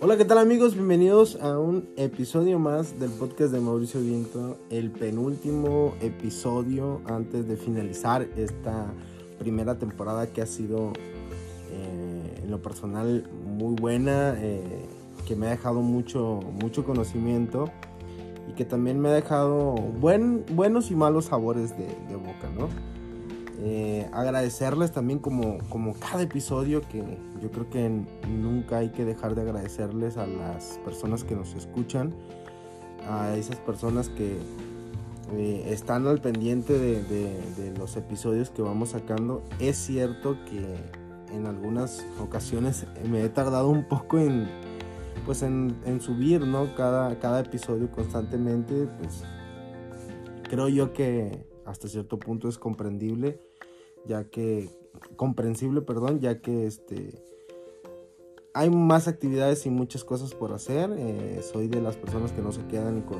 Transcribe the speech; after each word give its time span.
Hola, 0.00 0.16
¿qué 0.16 0.24
tal 0.24 0.38
amigos? 0.38 0.74
Bienvenidos 0.74 1.36
a 1.42 1.58
un 1.58 1.88
episodio 1.96 2.60
más 2.60 3.00
del 3.00 3.10
podcast 3.10 3.52
de 3.52 3.58
Mauricio 3.58 4.00
Viento, 4.00 4.56
el 4.70 4.92
penúltimo 4.92 5.96
episodio 6.00 7.00
antes 7.06 7.48
de 7.48 7.56
finalizar 7.56 8.22
esta 8.36 8.92
primera 9.40 9.76
temporada 9.76 10.28
que 10.28 10.40
ha 10.40 10.46
sido 10.46 10.92
eh, 11.72 12.42
en 12.44 12.48
lo 12.48 12.62
personal 12.62 13.28
muy 13.44 13.74
buena, 13.74 14.36
eh, 14.38 14.86
que 15.26 15.34
me 15.34 15.48
ha 15.48 15.50
dejado 15.50 15.80
mucho, 15.80 16.42
mucho 16.62 16.84
conocimiento 16.84 17.68
y 18.48 18.52
que 18.52 18.64
también 18.64 19.00
me 19.00 19.08
ha 19.08 19.14
dejado 19.14 19.72
buen, 19.72 20.44
buenos 20.52 20.92
y 20.92 20.94
malos 20.94 21.24
sabores 21.24 21.76
de, 21.76 21.86
de 22.08 22.14
boca, 22.14 22.48
¿no? 22.56 22.68
Eh, 23.60 24.08
agradecerles 24.12 24.92
también 24.92 25.18
como, 25.18 25.58
como 25.68 25.94
cada 25.94 26.22
episodio 26.22 26.80
que 26.80 27.02
yo 27.42 27.50
creo 27.50 27.68
que 27.68 27.90
nunca 28.28 28.78
hay 28.78 28.90
que 28.90 29.04
dejar 29.04 29.34
de 29.34 29.42
agradecerles 29.42 30.16
a 30.16 30.28
las 30.28 30.78
personas 30.84 31.24
que 31.24 31.34
nos 31.34 31.54
escuchan, 31.54 32.14
a 33.08 33.34
esas 33.36 33.56
personas 33.56 34.10
que 34.10 34.38
eh, 35.32 35.64
están 35.66 36.06
al 36.06 36.20
pendiente 36.20 36.78
de, 36.78 37.74
los 37.76 37.96
episodios 37.96 38.50
que 38.50 38.62
vamos 38.62 38.90
sacando. 38.90 39.42
Es 39.58 39.76
cierto 39.76 40.36
que 40.44 40.76
en 41.34 41.46
algunas 41.46 42.06
ocasiones 42.20 42.86
me 43.10 43.24
he 43.24 43.28
tardado 43.28 43.70
un 43.70 43.88
poco 43.88 44.18
en, 44.18 44.48
pues 45.26 45.42
en 45.42 46.00
subir 46.00 46.46
¿no? 46.46 46.76
cada, 46.76 47.18
cada 47.18 47.40
episodio 47.40 47.90
constantemente. 47.90 48.88
Pues 49.00 49.24
creo 50.48 50.68
yo 50.68 50.92
que 50.92 51.44
hasta 51.66 51.88
cierto 51.88 52.20
punto 52.20 52.48
es 52.48 52.56
comprendible 52.56 53.47
ya 54.06 54.24
que 54.24 54.70
comprensible, 55.16 55.82
perdón, 55.82 56.20
ya 56.20 56.40
que 56.40 56.66
este 56.66 57.22
hay 58.54 58.70
más 58.70 59.06
actividades 59.06 59.66
y 59.66 59.70
muchas 59.70 60.04
cosas 60.04 60.34
por 60.34 60.52
hacer. 60.52 60.90
Eh, 60.96 61.40
soy 61.42 61.68
de 61.68 61.80
las 61.80 61.96
personas 61.96 62.32
que 62.32 62.42
no 62.42 62.50
se 62.50 62.66
quedan 62.66 63.02
con, 63.02 63.18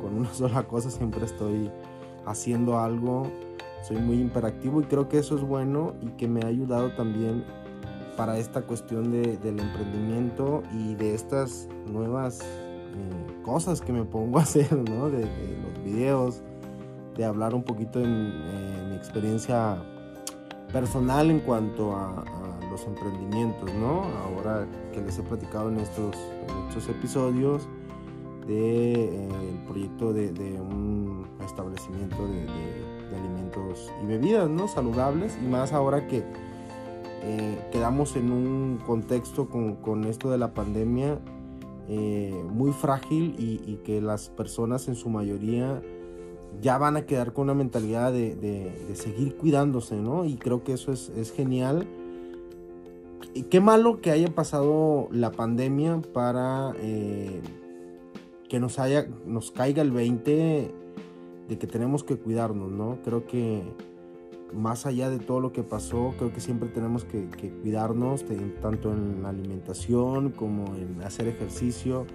con, 0.00 0.14
una 0.14 0.34
sola 0.34 0.66
cosa, 0.66 0.90
siempre 0.90 1.24
estoy 1.24 1.70
haciendo 2.26 2.78
algo. 2.78 3.30
Soy 3.82 3.98
muy 3.98 4.20
imperactivo 4.20 4.80
y 4.80 4.84
creo 4.84 5.08
que 5.08 5.18
eso 5.18 5.36
es 5.36 5.42
bueno 5.42 5.94
y 6.00 6.08
que 6.10 6.28
me 6.28 6.42
ha 6.42 6.46
ayudado 6.46 6.92
también 6.94 7.44
para 8.16 8.38
esta 8.38 8.62
cuestión 8.62 9.10
de, 9.10 9.36
del 9.38 9.58
emprendimiento 9.58 10.62
y 10.72 10.94
de 10.94 11.14
estas 11.14 11.68
nuevas 11.86 12.40
eh, 12.42 13.42
cosas 13.44 13.80
que 13.80 13.92
me 13.92 14.04
pongo 14.04 14.38
a 14.38 14.42
hacer, 14.42 14.72
¿no? 14.72 15.10
De, 15.10 15.20
los 15.20 15.84
videos, 15.84 16.42
de 17.16 17.24
hablar 17.24 17.54
un 17.54 17.62
poquito 17.62 18.00
en 18.00 18.10
eh, 18.10 18.86
mi 18.90 18.96
experiencia 18.96 19.82
personal 20.72 21.30
en 21.30 21.40
cuanto 21.40 21.94
a, 21.94 22.24
los 22.70 22.86
emprendimientos, 22.86 23.70
¿no? 23.74 24.04
Ahora 24.24 24.66
que 24.94 25.02
les 25.02 25.18
he 25.18 25.22
platicado 25.22 25.68
en 25.68 25.78
estos, 25.78 26.16
episodios 26.88 27.68
del 28.46 28.48
de, 28.48 29.26
eh, 29.26 29.28
proyecto 29.68 30.14
de, 30.14 30.58
un 30.58 31.26
establecimiento 31.44 32.16
de, 32.26 32.46
alimentos 33.14 33.92
y 34.02 34.06
bebidas, 34.06 34.48
¿no? 34.48 34.68
Saludables 34.68 35.36
y 35.44 35.46
más 35.48 35.74
ahora 35.74 36.08
que 36.08 36.24
eh, 37.24 37.68
quedamos 37.70 38.16
en 38.16 38.32
un 38.32 38.78
contexto 38.86 39.50
con, 39.50 40.04
esto 40.04 40.30
de 40.30 40.38
la 40.38 40.54
pandemia 40.54 41.18
eh, 41.88 42.42
muy 42.50 42.72
frágil 42.72 43.34
y 43.38 43.76
que 43.84 44.00
las 44.00 44.30
personas 44.30 44.88
en 44.88 44.94
su 44.94 45.10
mayoría 45.10 45.82
ya 46.60 46.78
van 46.78 46.96
a 46.96 47.06
quedar 47.06 47.32
con 47.32 47.44
una 47.44 47.54
mentalidad 47.54 48.12
de, 48.12 48.92
seguir 48.94 49.36
cuidándose, 49.36 49.96
¿no? 49.96 50.24
Y 50.24 50.36
creo 50.36 50.62
que 50.64 50.74
eso 50.74 50.92
es, 50.92 51.32
genial. 51.34 51.86
Y 53.34 53.44
qué 53.44 53.60
malo 53.60 54.00
que 54.00 54.10
haya 54.10 54.28
pasado 54.34 55.08
la 55.10 55.32
pandemia 55.32 56.02
para 56.12 56.72
eh, 56.80 57.40
que 58.48 58.60
nos, 58.60 58.78
haya, 58.78 59.08
nos 59.26 59.50
caiga 59.50 59.82
el 59.82 59.90
20 59.90 60.74
de 61.48 61.58
que 61.58 61.66
tenemos 61.66 62.04
que 62.04 62.16
cuidarnos, 62.16 62.70
¿no? 62.70 62.98
Creo 63.04 63.26
que 63.26 63.62
más 64.52 64.84
allá 64.84 65.08
de 65.08 65.18
todo 65.18 65.40
lo 65.40 65.52
que 65.52 65.62
pasó, 65.62 66.12
creo 66.18 66.32
que 66.32 66.40
siempre 66.40 66.68
tenemos 66.68 67.04
que 67.04 67.26
cuidarnos, 67.62 68.24
tanto 68.60 68.92
en 68.92 69.22
la 69.22 69.30
alimentación 69.30 70.30
como 70.30 70.76
en 70.76 71.02
hacer 71.02 71.28
ejercicio 71.28 72.06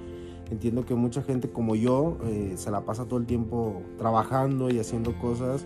Entiendo 0.49 0.85
que 0.85 0.95
mucha 0.95 1.21
gente 1.21 1.49
como 1.49 1.75
yo 1.75 2.17
eh, 2.25 2.53
se 2.55 2.71
la 2.71 2.81
pasa 2.81 3.05
todo 3.05 3.19
el 3.19 3.25
tiempo 3.25 3.81
trabajando 3.97 4.69
y 4.69 4.79
haciendo 4.79 5.17
cosas, 5.19 5.65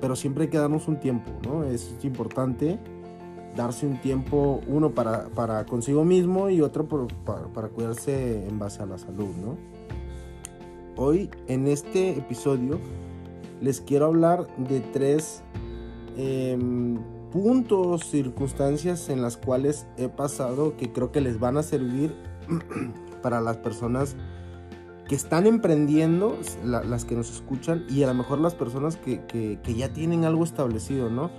pero 0.00 0.14
siempre 0.14 0.44
hay 0.44 0.50
que 0.50 0.58
darnos 0.58 0.88
un 0.88 1.00
tiempo, 1.00 1.32
¿no? 1.42 1.64
Es 1.64 1.94
importante 2.02 2.78
darse 3.56 3.86
un 3.86 4.00
tiempo, 4.00 4.60
uno 4.66 4.90
para, 4.90 5.28
para 5.28 5.64
consigo 5.64 6.04
mismo 6.04 6.50
y 6.50 6.60
otro 6.60 6.86
para, 7.24 7.46
para, 7.52 7.68
cuidarse 7.68 8.46
en 8.46 8.58
base 8.58 8.82
a 8.82 8.86
la 8.86 8.98
salud, 8.98 9.34
¿no? 9.42 9.56
Hoy 10.96 11.30
en 11.48 11.66
este 11.66 12.10
episodio 12.10 12.78
les 13.60 13.80
quiero 13.80 14.06
hablar 14.06 14.46
de 14.58 14.80
tres 14.80 15.42
em, 16.16 16.98
puntos, 17.32 18.04
circunstancias 18.04 19.08
en 19.08 19.22
las 19.22 19.36
cuales 19.36 19.86
he 19.96 20.08
pasado 20.08 20.76
que 20.76 20.92
creo 20.92 21.10
que 21.10 21.20
les 21.20 21.40
van 21.40 21.56
a 21.56 21.62
servir 21.62 22.14
para 23.24 23.40
las 23.40 23.56
personas 23.56 24.16
que 25.08 25.14
están 25.14 25.46
emprendiendo, 25.46 26.36
las 26.62 27.06
que 27.06 27.14
nos 27.14 27.30
escuchan, 27.30 27.86
y 27.88 28.02
a 28.02 28.06
lo 28.06 28.12
mejor 28.12 28.38
las 28.38 28.54
personas 28.54 28.96
que, 28.96 29.58
ya 29.64 29.94
tienen 29.94 30.26
algo 30.26 30.44
establecido, 30.44 31.08
¿no? 31.08 31.30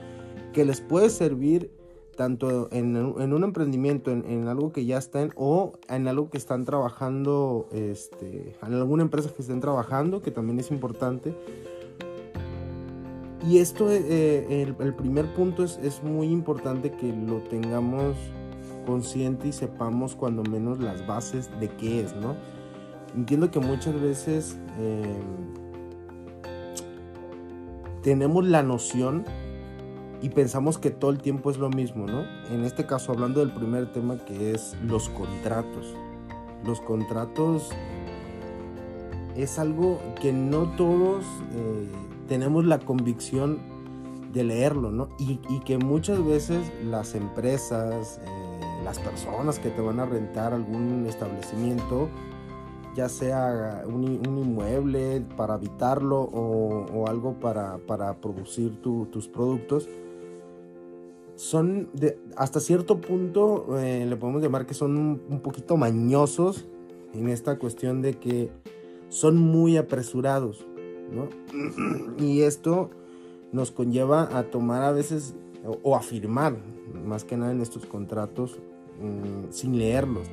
Que 0.52 0.66
les 0.66 0.82
puede 0.82 1.12
servir 1.12 1.70
tanto 2.18 2.70
en, 2.72 2.96
un 2.96 3.44
emprendimiento, 3.44 4.10
en, 4.10 4.48
algo 4.48 4.72
que 4.72 4.84
ya 4.86 4.98
están, 4.98 5.32
o 5.36 5.74
en 5.88 6.08
algo 6.08 6.32
que 6.32 6.40
están 6.40 6.66
trabajando, 6.66 7.70
este, 7.72 8.56
en 8.66 8.74
alguna 8.74 9.04
empresa 9.04 9.30
que 9.32 9.44
estén 9.44 9.60
trabajando, 9.60 10.24
que 10.24 10.32
también 10.32 10.60
es 10.60 10.72
importante. 10.72 11.36
Y 13.48 13.60
esto, 13.60 13.92
eh, 13.92 14.64
el, 14.64 14.76
el, 14.80 14.96
primer 14.96 15.32
punto 15.36 15.64
es, 15.64 15.78
es 15.84 16.02
muy 16.02 16.30
importante 16.30 16.90
que 16.94 17.14
lo 17.14 17.42
tengamos 17.42 18.16
consciente 18.86 19.50
y 19.50 19.52
sepamos 19.52 20.16
cuando 20.16 20.44
menos 20.44 20.80
las 20.80 21.06
bases 21.06 21.50
de 21.60 21.70
qué 21.70 22.02
es, 22.02 22.16
¿no? 22.16 22.36
Entiendo 23.16 23.52
que 23.52 23.60
muchas 23.60 24.00
veces 24.00 24.58
eh, 24.80 25.20
tenemos 28.04 28.46
la 28.46 28.62
noción 28.62 29.26
y 30.22 30.30
pensamos 30.30 30.78
que 30.78 30.92
todo 30.92 31.12
el 31.12 31.20
tiempo 31.20 31.52
es 31.52 31.58
lo 31.58 31.70
mismo, 31.70 32.06
¿no? 32.08 32.24
En 32.52 32.64
este 32.64 32.86
caso, 32.86 33.12
hablando 33.12 33.40
del 33.40 33.52
primer 33.52 33.92
tema 33.92 34.18
que 34.26 34.52
es 34.52 34.76
los 34.84 35.10
contratos. 35.10 35.94
Los 36.66 36.82
contratos 36.82 37.70
es 39.36 39.60
algo 39.60 40.00
que 40.22 40.34
no 40.34 40.76
todos 40.76 41.26
eh, 41.54 41.88
tenemos 42.28 42.66
la 42.66 42.80
convicción 42.80 43.60
de 44.34 44.44
leerlo, 44.44 44.92
¿no? 44.92 45.10
Y, 45.18 45.38
que 45.62 45.78
muchas 45.78 46.24
veces 46.24 46.72
las 46.84 47.16
empresas, 47.16 48.20
eh, 48.24 48.35
las 48.86 49.00
personas 49.00 49.58
que 49.58 49.72
te 49.72 49.82
van 49.82 50.00
a 50.00 50.06
rentar 50.06 50.54
algún 50.54 51.08
establecimiento, 51.10 52.08
ya 52.96 53.10
sea 53.10 53.84
un, 53.88 54.04
inmueble 54.04 55.26
para 55.36 55.56
habitarlo 55.56 56.22
o, 56.22 57.08
algo 57.08 57.34
para, 57.40 57.80
producir 58.22 58.80
tus 58.82 59.28
productos, 59.28 59.90
son 61.36 61.90
de, 61.94 62.18
hasta 62.38 62.60
cierto 62.60 63.02
punto, 63.02 63.78
eh, 63.80 64.06
le 64.08 64.16
podemos 64.16 64.42
llamar 64.42 64.68
que 64.68 64.76
son 64.76 64.98
un, 64.98 65.40
poquito 65.42 65.78
mañosos 65.78 66.66
en 67.14 67.28
esta 67.28 67.58
cuestión 67.58 68.04
de 68.04 68.14
que 68.14 68.52
son 69.10 69.36
muy 69.36 69.78
apresurados, 69.78 70.66
Y 72.20 72.42
esto 72.42 72.90
nos 73.52 73.72
conlleva 73.72 74.38
a 74.38 74.44
tomar 74.44 74.84
a 74.84 74.92
veces 74.92 75.36
o, 75.84 75.96
a 75.96 76.02
firmar, 76.02 76.58
más 77.06 77.24
que 77.24 77.36
nada 77.36 77.52
en 77.52 77.62
estos 77.62 77.86
contratos, 77.86 78.60
Mm, 79.02 79.52
sin 79.52 79.78
leerlos 79.78 80.28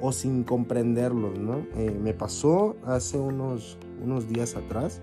o 0.00 0.12
sin 0.12 0.44
comprenderlos, 0.44 1.38
¿no? 1.38 1.66
Eh, 1.76 1.96
me 2.00 2.14
pasó 2.14 2.76
hace 2.84 3.18
unos, 3.18 3.78
unos 4.02 4.28
días 4.28 4.54
atrás 4.54 5.00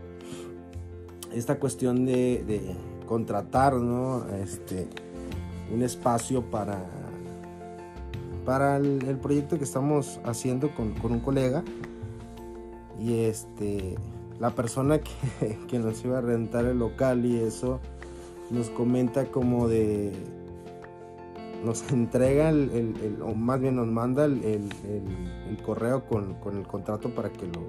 esta 1.34 1.60
cuestión 1.60 2.06
de, 2.06 2.76
contratar, 3.08 3.74
¿no? 3.74 4.26
Este, 4.42 4.88
un 5.74 5.82
espacio 5.82 6.44
para, 6.50 6.86
para 8.46 8.78
el, 8.78 9.18
proyecto 9.22 9.58
que 9.58 9.64
estamos 9.64 10.20
haciendo 10.24 10.70
con, 10.74 10.94
un 11.04 11.20
colega 11.20 11.64
y 13.00 13.22
este, 13.22 13.96
la 14.40 14.52
persona 14.52 15.00
que, 15.00 15.58
que 15.68 15.80
nos 15.80 16.04
iba 16.06 16.20
a 16.20 16.22
rentar 16.22 16.66
el 16.66 16.80
local 16.80 17.26
y 17.26 17.38
eso 17.40 17.80
nos 18.50 18.70
comenta 18.70 19.26
como 19.26 19.68
de 19.68 20.14
nos 21.64 21.92
entrega 21.92 22.50
el, 22.50 23.18
o 23.24 23.34
más 23.34 23.60
bien 23.60 23.76
nos 23.76 23.88
manda 23.88 24.26
el, 24.26 24.70
correo 25.66 26.06
con, 26.06 26.38
el 26.56 26.68
contrato 26.68 27.10
para 27.10 27.32
que 27.32 27.48
lo, 27.48 27.62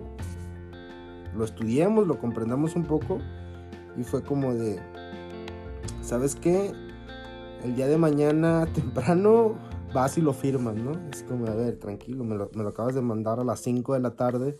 lo 1.36 1.44
estudiemos, 1.44 2.06
lo 2.06 2.18
comprendamos 2.18 2.76
un 2.76 2.84
poco. 2.84 3.18
Y 3.96 4.02
fue 4.02 4.22
como 4.22 4.54
de, 4.54 4.80
¿sabes 6.02 6.34
qué? 6.34 6.72
El 7.62 7.76
día 7.76 7.86
de 7.86 7.96
mañana 7.96 8.66
temprano 8.74 9.54
vas 9.94 10.18
y 10.18 10.20
lo 10.20 10.32
firmas, 10.32 10.74
¿no? 10.74 10.92
Es 11.10 11.22
como, 11.22 11.46
a 11.46 11.54
ver, 11.54 11.78
tranquilo, 11.78 12.24
me 12.24 12.34
lo, 12.34 12.50
me 12.54 12.64
lo 12.64 12.70
acabas 12.70 12.94
de 12.94 13.00
mandar 13.00 13.38
a 13.38 13.44
las 13.44 13.60
5 13.60 13.94
de 13.94 14.00
la 14.00 14.16
tarde. 14.16 14.58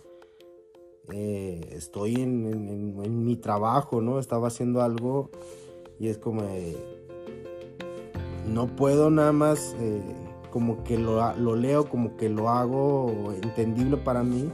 Eh, 1.12 1.68
estoy 1.72 2.14
en, 2.14 2.46
en, 2.46 3.04
en, 3.04 3.24
mi 3.24 3.36
trabajo, 3.36 4.00
¿no? 4.00 4.18
Estaba 4.18 4.48
haciendo 4.48 4.80
algo 4.80 5.30
y 5.98 6.08
es 6.08 6.18
como, 6.18 6.42
eh, 6.44 7.03
no 8.46 8.66
puedo 8.66 9.10
nada 9.10 9.32
más, 9.32 9.74
eh, 9.78 10.02
como 10.50 10.84
que 10.84 10.98
lo, 10.98 11.34
lo, 11.36 11.56
leo, 11.56 11.88
como 11.88 12.16
que 12.16 12.28
lo 12.28 12.48
hago 12.48 13.32
entendible 13.42 13.96
para 13.96 14.22
mí. 14.22 14.48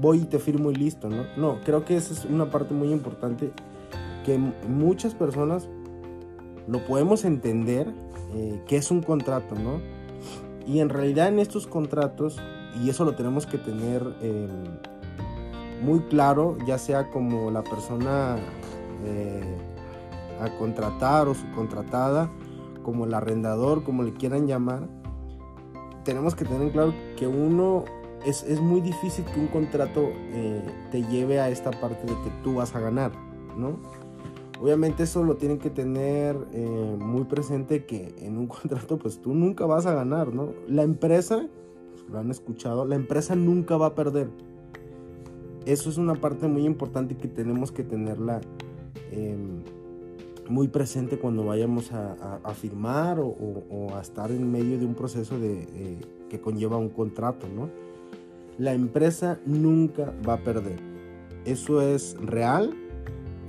Voy 0.00 0.22
y 0.22 0.24
te 0.24 0.38
firmo 0.38 0.70
y 0.70 0.74
listo, 0.74 1.08
¿no? 1.08 1.24
No, 1.36 1.60
creo 1.64 1.84
que 1.84 1.96
esa 1.96 2.12
es 2.12 2.24
una 2.24 2.50
parte 2.50 2.74
muy 2.74 2.90
importante 2.92 3.52
que 4.24 4.38
muchas 4.38 5.14
personas 5.14 5.68
lo 6.66 6.84
podemos 6.84 7.24
entender 7.24 7.92
eh, 8.34 8.60
que 8.66 8.76
es 8.76 8.90
un 8.90 9.02
contrato, 9.02 9.54
¿no? 9.54 9.80
Y 10.66 10.80
en 10.80 10.88
realidad 10.88 11.28
en 11.28 11.38
estos 11.38 11.66
contratos, 11.66 12.40
y 12.82 12.90
eso 12.90 13.04
lo 13.04 13.14
tenemos 13.14 13.46
que 13.46 13.58
tener 13.58 14.02
eh, 14.22 14.48
muy 15.82 16.00
claro, 16.00 16.56
ya 16.66 16.78
sea 16.78 17.10
como 17.10 17.50
la 17.50 17.62
persona 17.62 18.36
eh, 19.04 19.56
a 20.40 20.50
contratar 20.56 21.28
o 21.28 21.34
subcontratada, 21.34 22.28
como 22.84 23.06
el 23.06 23.14
arrendador, 23.14 23.82
como 23.82 24.04
le 24.04 24.12
quieran 24.12 24.46
llamar, 24.46 24.88
tenemos 26.04 26.36
que 26.36 26.44
tener 26.44 26.70
claro 26.70 26.94
que 27.16 27.26
uno 27.26 27.84
es, 28.24 28.44
es 28.44 28.60
muy 28.60 28.80
difícil 28.80 29.24
que 29.24 29.40
un 29.40 29.48
contrato 29.48 30.10
eh, 30.32 30.62
te 30.92 31.02
lleve 31.02 31.40
a 31.40 31.48
esta 31.48 31.72
parte 31.72 32.06
de 32.06 32.12
que 32.22 32.30
tú 32.44 32.54
vas 32.54 32.76
a 32.76 32.80
ganar, 32.80 33.12
¿no? 33.56 33.78
Obviamente 34.60 35.02
eso 35.02 35.24
lo 35.24 35.36
tienen 35.36 35.58
que 35.58 35.68
tener 35.68 36.36
eh, 36.52 36.96
muy 36.98 37.24
presente 37.24 37.84
que 37.84 38.14
en 38.18 38.38
un 38.38 38.46
contrato 38.48 38.98
pues 38.98 39.20
tú 39.20 39.34
nunca 39.34 39.66
vas 39.66 39.86
a 39.86 39.94
ganar, 39.94 40.32
¿no? 40.32 40.52
La 40.68 40.82
empresa, 40.82 41.46
pues, 41.90 42.04
lo 42.08 42.18
han 42.18 42.30
escuchado, 42.30 42.84
la 42.84 42.94
empresa 42.94 43.34
nunca 43.34 43.76
va 43.76 43.86
a 43.86 43.94
perder. 43.94 44.30
Eso 45.66 45.88
es 45.88 45.96
una 45.96 46.14
parte 46.14 46.46
muy 46.46 46.64
importante 46.66 47.16
que 47.16 47.26
tenemos 47.26 47.72
que 47.72 47.84
tenerla 47.84 48.42
eh, 49.10 49.36
muy 50.48 50.68
presente 50.68 51.18
cuando 51.18 51.44
vayamos 51.44 51.92
a, 51.92 52.40
a, 52.42 52.54
firmar 52.54 53.18
o, 53.18 53.26
o, 53.26 53.94
a 53.94 54.00
estar 54.00 54.30
en 54.30 54.50
medio 54.50 54.78
de 54.78 54.86
un 54.86 54.94
proceso 54.94 55.38
de, 55.38 55.98
que 56.28 56.40
conlleva 56.40 56.76
un 56.76 56.88
contrato, 56.88 57.46
¿no? 57.48 57.68
La 58.58 58.72
empresa 58.72 59.38
nunca 59.46 60.12
va 60.26 60.34
a 60.34 60.38
perder. 60.38 60.78
Eso 61.44 61.82
es 61.82 62.16
real, 62.20 62.74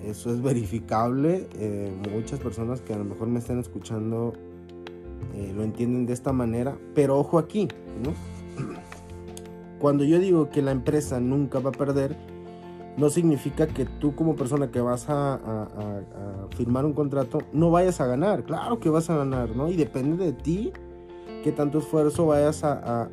eso 0.06 0.32
es 0.32 0.42
verificable. 0.42 1.48
Eh, 1.60 1.92
muchas 2.14 2.40
personas 2.40 2.82
que 2.82 2.94
a 2.94 2.98
lo 2.98 3.06
mejor 3.06 3.28
me 3.28 3.40
están 3.40 3.60
escuchando 3.60 4.34
eh, 5.36 5.52
lo 5.56 5.64
entienden 5.64 6.06
de 6.06 6.14
esta 6.14 6.34
manera. 6.34 6.78
Pero 6.94 7.20
ojo 7.20 7.38
aquí, 7.38 7.68
¿no? 8.04 8.14
Cuando 9.80 10.04
yo 10.04 10.20
digo 10.20 10.50
que 10.50 10.62
la 10.62 10.72
empresa 10.72 11.20
nunca 11.20 11.60
va 11.60 11.70
a 11.70 11.74
perder, 11.74 12.18
no 12.98 13.10
significa 13.10 13.68
que 13.68 13.86
tú 13.86 14.16
como 14.16 14.36
persona 14.36 14.72
que 14.72 14.82
vas 14.82 15.06
a, 15.10 15.40
firmar 16.56 16.86
un 16.86 16.94
contrato 16.94 17.40
no 17.52 17.72
vayas 17.72 18.00
a 18.00 18.06
ganar. 18.06 18.44
Claro 18.44 18.80
que 18.80 18.90
vas 18.90 19.10
a 19.10 19.18
ganar, 19.18 19.56
¿no? 19.56 19.70
Y 19.70 19.76
depende 19.76 20.24
de 20.24 20.34
ti 20.34 20.72
qué 21.44 21.52
tanto 21.52 21.80
esfuerzo 21.80 22.28
vayas 22.28 22.64
a, 22.64 23.10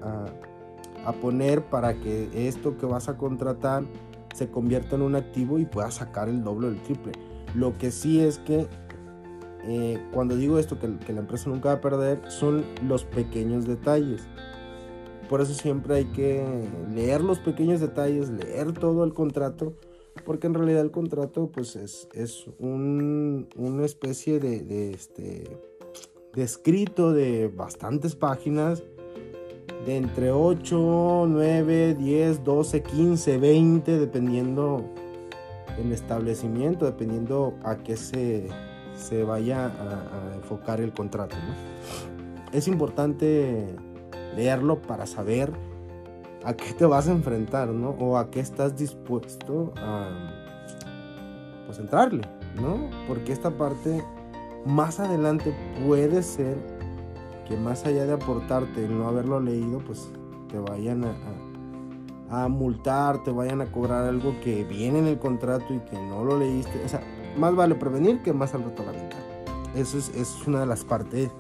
poner 1.21 1.65
para 1.65 1.95
que 1.95 2.29
esto 2.49 2.79
que 2.79 2.87
vas 2.87 3.09
a 3.09 3.17
contratar 3.17 3.83
se 4.35 4.49
convierta 4.49 4.97
en 4.97 5.03
un 5.03 5.17
activo 5.17 5.59
y 5.59 5.67
pueda 5.67 5.91
sacar 5.91 6.29
el 6.29 6.43
doble 6.43 6.69
o 6.69 6.71
el 6.71 6.81
triple. 6.83 7.13
Lo 7.55 7.77
que 7.77 7.91
sí 7.91 8.21
es 8.21 8.39
que 8.39 8.67
eh, 9.65 10.01
cuando 10.13 10.37
digo 10.37 10.59
esto, 10.59 10.79
que, 10.79 10.89
la 10.89 11.21
empresa 11.21 11.51
nunca 11.51 11.69
va 11.69 11.75
a 11.77 11.81
perder, 11.81 12.21
son 12.29 12.65
los 12.87 13.05
pequeños 13.05 13.67
detalles. 13.67 14.27
Por 15.33 15.41
eso 15.41 15.55
siempre 15.55 15.95
hay 15.95 16.05
que 16.05 16.45
leer 16.95 17.23
los 17.23 17.39
pequeños 17.39 17.81
detalles, 17.81 18.29
leer 18.29 18.75
todo 18.75 19.03
el 19.03 19.15
contrato, 19.15 19.73
porque 20.27 20.47
en 20.47 20.53
realidad 20.53 20.83
el 20.83 20.91
contrato 20.91 21.51
pues 21.51 21.75
es, 21.75 22.07
es 22.13 22.45
un, 22.59 23.49
una 23.57 23.87
especie 23.87 24.39
de, 24.39 24.61
de, 24.61 24.91
este, 24.91 25.59
de 26.35 26.43
escrito 26.43 27.15
de 27.15 27.49
bastantes 27.49 28.15
páginas 28.15 28.83
de 29.87 29.97
entre 29.97 30.33
8, 30.33 31.25
9, 31.27 31.95
10, 31.95 32.45
12, 32.45 32.83
15, 32.83 33.39
20, 33.39 33.99
dependiendo 34.01 34.85
el 35.79 35.93
establecimiento, 35.93 36.85
dependiendo 36.85 37.55
a 37.65 37.79
qué 37.79 37.97
se, 37.97 38.49
se 38.95 39.25
vaya 39.25 39.65
a, 39.65 39.71
a, 39.71 40.35
enfocar 40.35 40.83
el 40.83 40.93
contrato. 40.93 41.37
Es 42.53 42.69
importante 42.69 43.75
leerlo 44.37 44.81
para 44.81 45.07
saber 45.07 45.53
a 46.45 46.55
qué 46.55 46.73
te 46.73 46.87
vas 46.87 47.09
a 47.09 47.13
enfrentar, 47.13 47.69
¿no? 47.69 47.91
O 47.91 48.19
a 48.19 48.31
qué 48.31 48.41
estás 48.41 48.77
dispuesto 48.77 49.73
a 49.77 50.09
pues 51.67 51.79
entrarle, 51.79 52.23
¿no? 52.57 52.91
Porque 53.07 53.33
esta 53.33 53.51
parte 53.51 54.03
más 54.67 55.01
adelante 55.01 55.55
puede 55.87 56.23
ser 56.23 56.57
que 57.49 57.57
más 57.57 57.85
allá 57.87 58.05
de 58.05 58.13
aportarte 58.13 58.85
el 58.85 58.97
no 58.99 59.09
haberlo 59.09 59.41
leído, 59.41 59.79
pues 59.81 60.09
te 60.49 60.59
vayan 60.59 61.05
a, 61.05 62.45
a, 62.45 62.49
multar, 62.49 63.23
te 63.23 63.31
vayan 63.31 63.61
a 63.61 63.67
cobrar 63.67 64.05
algo 64.05 64.35
que 64.43 64.65
viene 64.65 65.01
en 65.01 65.07
el 65.07 65.19
contrato 65.19 65.73
y 65.75 65.79
que 65.81 65.97
no 65.97 66.25
lo 66.25 66.39
leíste. 66.39 66.85
O 66.85 66.89
sea, 66.89 67.03
más 67.37 67.55
vale 67.55 67.75
prevenir 67.75 68.23
que 68.23 68.33
más 68.33 68.55
al 68.55 68.65
rato 68.65 68.85
lamentar. 68.85 69.21
Eso 69.75 69.99
es, 69.99 70.09
eso 70.11 70.39
es 70.41 70.47
una 70.47 70.61
de 70.61 70.67
las 70.67 70.85
partes 70.85 71.31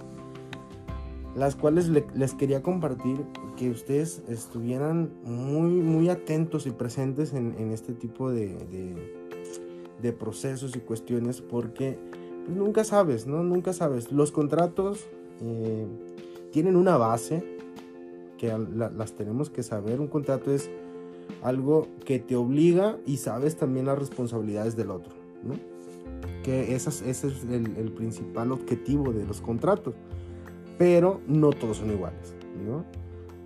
las 1.35 1.57
cuales 1.57 1.89
le, 1.89 2.05
les 2.15 2.35
quería 2.35 2.63
compartir 2.63 3.25
que 3.57 3.71
ustedes 3.71 4.23
estuvieran 4.29 5.11
muy, 5.25 5.71
muy 5.71 6.09
atentos 6.09 6.67
y 6.67 6.71
presentes 6.71 7.33
en, 7.33 7.55
en 7.59 7.73
este 7.73 7.95
tipo 7.95 8.31
de, 8.31 8.49
de, 8.49 8.95
de, 10.01 10.13
procesos 10.13 10.77
y 10.77 10.81
cuestiones 10.81 11.41
porque 11.41 11.99
pues, 12.45 12.57
nunca 12.57 12.85
sabes, 12.85 13.27
¿no? 13.27 13.43
Nunca 13.43 13.73
sabes. 13.73 14.13
Los 14.13 14.31
contratos 14.31 15.07
eh, 15.41 15.87
tienen 16.51 16.77
una 16.77 16.97
base 16.99 17.43
que 18.37 18.49
la, 18.49 18.91
las 18.91 19.13
tenemos 19.13 19.49
que 19.49 19.63
saber. 19.63 20.01
Un 20.01 20.09
contrato 20.09 20.53
es 20.53 20.71
algo 21.43 21.89
que 22.05 22.19
te 22.19 22.37
obliga 22.37 22.99
y 23.07 23.17
sabes 23.17 23.57
también 23.57 23.87
las 23.87 23.99
responsabilidades 23.99 24.77
del 24.77 24.91
otro, 24.91 25.15
¿no? 25.43 25.55
Que 26.43 26.75
ese 26.75 26.91
es, 26.91 27.03
ese 27.03 27.29
es 27.29 27.45
el, 27.45 27.77
el, 27.77 27.93
principal 27.93 28.53
objetivo 28.53 29.13
de 29.13 29.25
los 29.25 29.41
contratos. 29.41 29.95
Pero 30.79 31.21
no 31.27 31.51
todos 31.51 31.79
son 31.79 31.91
iguales, 31.91 32.35
¿no? 32.67 32.85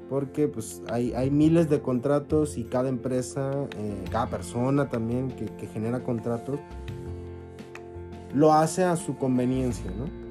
Porque 0.09 0.47
pues 0.47 0.83
hay, 0.91 1.12
hay 1.15 1.31
miles 1.31 1.69
de 1.69 1.81
contratos 1.81 2.59
y 2.59 2.65
cada 2.65 2.89
empresa, 2.89 3.50
eh, 3.77 4.05
cada 4.11 4.29
persona 4.29 4.89
también 4.89 5.29
que, 5.31 5.47
que 5.47 5.67
genera 5.67 6.05
contratos, 6.05 6.61
lo 8.33 8.53
hace 8.53 8.85
a 8.85 8.97
su 8.97 9.17
conveniencia, 9.17 9.91
¿no? 9.91 10.27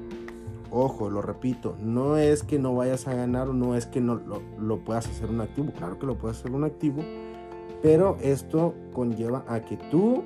Ojo, 0.70 1.10
lo 1.10 1.22
repito, 1.22 1.76
no 1.80 2.16
es 2.16 2.42
que 2.42 2.58
no 2.58 2.74
vayas 2.74 3.06
a 3.06 3.14
ganar 3.14 3.48
no 3.48 3.76
es 3.76 3.86
que 3.86 4.00
no 4.00 4.16
lo, 4.16 4.42
lo, 4.58 4.78
puedas 4.78 5.06
hacer 5.06 5.30
un 5.30 5.40
activo. 5.40 5.72
Claro 5.72 5.98
que 5.98 6.06
lo 6.06 6.18
puedes 6.18 6.38
hacer 6.38 6.50
un 6.50 6.64
activo, 6.64 7.02
pero 7.82 8.16
esto 8.20 8.74
conlleva 8.92 9.44
a 9.48 9.60
que 9.60 9.76
tú 9.76 10.24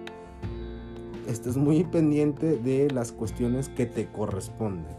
estés 1.31 1.57
muy 1.57 1.85
pendiente 1.85 2.57
de 2.57 2.91
las 2.91 3.13
cuestiones 3.13 3.69
que 3.69 3.87
te 3.87 4.07
corresponden. 4.11 4.97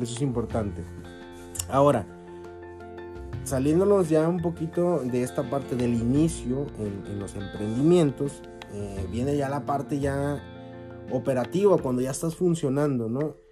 Eso 0.00 0.14
es 0.14 0.22
importante. 0.22 0.82
Ahora, 1.68 2.06
saliéndonos 3.44 4.08
ya 4.08 4.28
un 4.28 4.40
poquito 4.40 5.00
de 5.00 5.22
esta 5.22 5.48
parte 5.50 5.76
del 5.76 5.94
inicio 5.94 6.66
en, 6.78 7.18
los 7.18 7.34
emprendimientos, 7.34 8.42
eh, 8.72 9.06
viene 9.10 9.36
ya 9.36 9.48
la 9.48 9.64
parte 9.64 10.00
ya 10.00 10.42
operativa, 11.10 11.76
cuando 11.78 12.02
ya 12.02 12.10
estás 12.10 12.34
funcionando, 12.34 13.08
¿no? 13.08 13.44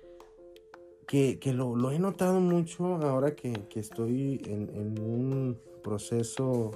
que, 1.13 1.39
que 1.39 1.53
lo, 1.53 1.77
lo, 1.77 1.91
he 1.91 1.99
notado 1.99 2.41
mucho 2.41 2.97
ahora 2.97 3.35
que, 3.35 3.53
que 3.69 3.81
estoy 3.81 4.41
en, 4.47 4.71
en, 4.75 4.99
un 4.99 5.59
proceso 5.83 6.71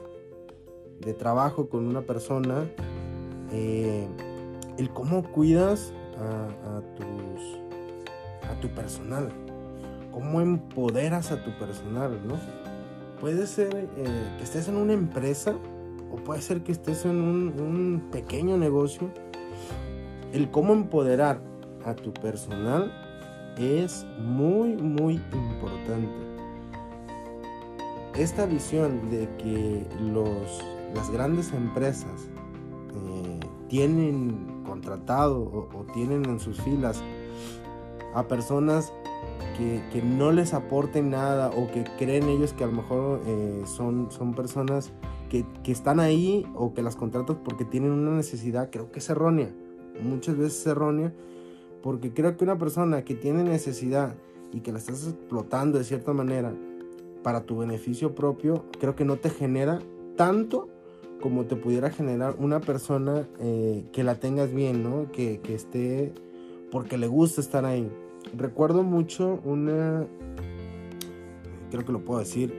de 1.00 1.14
trabajo 1.14 1.70
con 1.70 1.86
una 1.86 2.02
persona, 2.02 2.70
eh, 3.50 4.06
el 4.78 4.90
cómo 4.90 5.23
cuidas 5.23 5.92
a, 6.18 6.80
tus, 6.97 8.50
a 8.50 8.61
tu 8.61 8.68
personal, 8.68 9.28
cómo 10.12 10.40
empoderas 10.40 11.33
a 11.33 11.42
tu 11.45 11.56
personal, 11.59 12.18
¿no? 12.26 12.35
Puede 13.21 13.47
ser 13.47 13.88
eh, 13.97 14.06
que 14.37 14.45
estés 14.45 14.68
en 14.68 14.76
una 14.76 14.92
empresa 14.92 15.54
o 16.11 16.16
puede 16.16 16.42
ser 16.42 16.62
que 16.62 16.73
estés 16.73 17.04
en 17.04 17.16
un, 17.16 17.61
un 17.61 18.09
pequeño 18.11 18.56
negocio. 18.56 19.11
El 20.33 20.50
cómo 20.50 20.73
empoderar 20.73 21.40
a 21.85 21.95
tu 21.95 22.12
personal 22.12 22.92
es 23.59 24.06
muy, 24.18 24.76
muy 24.76 25.14
importante. 25.33 26.26
Esta 28.14 28.47
visión 28.47 29.11
de 29.11 29.28
que 29.37 29.87
los, 30.00 30.62
las 30.95 31.11
grandes 31.11 31.52
empresas 31.52 32.28
eh, 32.95 33.40
tienen 33.68 34.55
contratado 34.76 35.40
o, 35.40 35.87
tienen 35.95 36.26
en 36.26 36.38
sus 36.38 36.61
filas 36.61 37.02
a 38.14 38.28
personas 38.28 38.92
que, 39.56 40.02
no 40.02 40.33
les 40.33 40.52
aporten 40.52 41.11
nada 41.11 41.49
o 41.49 41.71
que 41.71 41.85
creen 41.99 42.28
ellos 42.28 42.52
que 42.52 42.64
a 42.64 42.66
lo 42.66 42.75
mejor 42.75 43.21
eh, 43.26 43.62
son, 43.64 44.11
son 44.11 44.35
personas 44.35 44.92
que, 45.30 45.47
que, 45.64 45.73
están 45.73 45.99
ahí 45.99 46.47
o 46.54 46.75
que 46.75 46.83
las 46.83 46.95
contratas 46.95 47.38
porque 47.42 47.64
tienen 47.64 47.92
una 47.92 48.11
necesidad, 48.11 48.68
creo 48.71 48.92
que 48.92 48.99
es 48.99 49.09
errónea. 49.09 49.50
Muchas 50.02 50.37
veces 50.37 50.61
es 50.61 50.66
errónea 50.66 51.14
porque 51.83 52.12
creo 52.12 52.37
que 52.37 52.45
una 52.45 52.59
persona 52.59 53.02
que 53.02 53.14
tiene 53.14 53.42
necesidad 53.42 54.14
y 54.52 54.61
que 54.61 54.73
la 54.73 54.78
estás 54.78 55.06
explotando 55.06 55.78
de 55.78 55.85
cierta 55.85 56.12
manera 56.12 56.54
para 57.23 57.45
tu 57.45 57.56
beneficio 57.56 58.14
propio, 58.14 58.66
creo 58.78 58.95
que 58.95 59.06
no 59.06 59.16
te 59.16 59.30
genera 59.30 59.78
tanto 60.16 60.68
como 61.20 61.44
te 61.44 61.56
pudiera 61.56 61.90
generar 61.90 62.37
una 62.38 62.61
persona 62.61 63.28
eh, 63.40 63.85
que 63.92 64.04
la 64.04 64.16
tengas 64.16 64.52
bien, 64.52 64.82
¿no? 64.82 65.11
Que, 65.12 65.40
que 65.40 65.54
esté 65.54 66.12
porque 66.70 66.99
le 66.99 67.06
gusta 67.06 67.40
estar 67.40 67.64
ahí 67.64 67.90
recuerdo 68.35 68.82
mucho 68.82 69.40
una, 69.44 70.06
creo 71.70 71.85
que 71.85 71.92
lo 71.92 72.04
puedo 72.04 72.20
decir, 72.20 72.54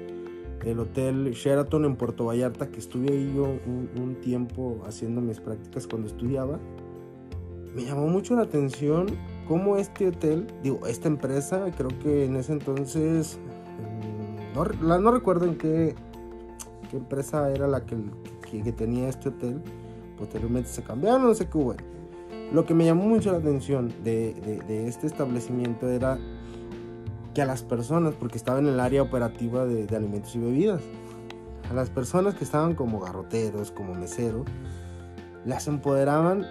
el 0.65 0.79
hotel 0.79 1.31
Sheraton 1.31 1.85
en 1.85 1.95
Puerto 1.95 2.25
Vallarta, 2.25 2.69
que 2.69 2.79
estuve 2.79 3.09
ahí 3.09 3.33
yo 3.35 3.43
un, 3.95 4.15
tiempo 4.21 4.81
haciendo 4.85 5.21
mis 5.21 5.39
prácticas 5.39 5.87
cuando 5.87 6.07
estudiaba. 6.07 6.59
Me 7.75 7.83
llamó 7.83 8.07
mucho 8.07 8.35
la 8.35 8.41
atención 8.43 9.07
cómo 9.47 9.77
este 9.77 10.07
hotel, 10.07 10.47
digo, 10.63 10.87
esta 10.87 11.07
empresa, 11.07 11.71
creo 11.77 11.89
que 11.99 12.25
en 12.25 12.35
ese 12.35 12.53
entonces, 12.53 13.37
mm, 14.55 14.87
no, 14.87 14.97
no 14.99 15.11
recuerdo 15.11 15.45
en 15.45 15.57
qué, 15.57 15.95
qué, 16.89 16.97
empresa 16.97 17.51
era 17.51 17.67
la 17.67 17.85
que, 17.85 17.95
que, 18.49 18.71
tenía 18.71 19.09
este 19.09 19.29
hotel, 19.29 19.61
posteriormente 20.17 20.69
se 20.69 20.83
cambiaron, 20.83 21.23
no 21.23 21.33
sé 21.33 21.47
qué 21.47 21.57
hubo. 21.57 21.75
Lo 22.51 22.65
que 22.65 22.73
me 22.73 22.85
llamó 22.85 23.05
mucho 23.05 23.31
la 23.31 23.39
atención 23.39 23.93
de, 24.03 24.87
este 24.87 25.07
establecimiento 25.07 25.89
era 25.89 26.17
que 27.33 27.41
a 27.41 27.45
las 27.45 27.63
personas, 27.63 28.13
porque 28.15 28.37
estaba 28.37 28.59
en 28.59 28.67
el 28.67 28.79
área 28.79 29.01
operativa 29.01 29.65
de, 29.65 29.95
alimentos 29.95 30.35
y 30.35 30.39
bebidas, 30.39 30.81
a 31.69 31.73
las 31.73 31.89
personas 31.89 32.35
que 32.35 32.43
estaban 32.43 32.75
como 32.75 32.99
garroteros, 32.99 33.71
como 33.71 33.93
meseros, 33.93 34.45
las 35.45 35.67
empoderaban 35.67 36.45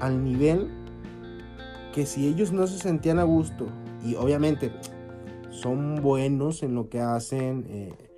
al, 0.00 0.24
nivel 0.24 0.70
que 1.94 2.06
si 2.06 2.26
ellos 2.26 2.52
no 2.52 2.66
se 2.66 2.78
sentían 2.78 3.18
a 3.18 3.24
gusto, 3.24 3.66
y 4.02 4.14
obviamente 4.14 4.72
son 5.50 5.96
buenos 5.96 6.62
en 6.62 6.74
lo 6.74 6.88
que 6.88 7.00
hacen, 7.00 7.66
eh, 7.68 8.11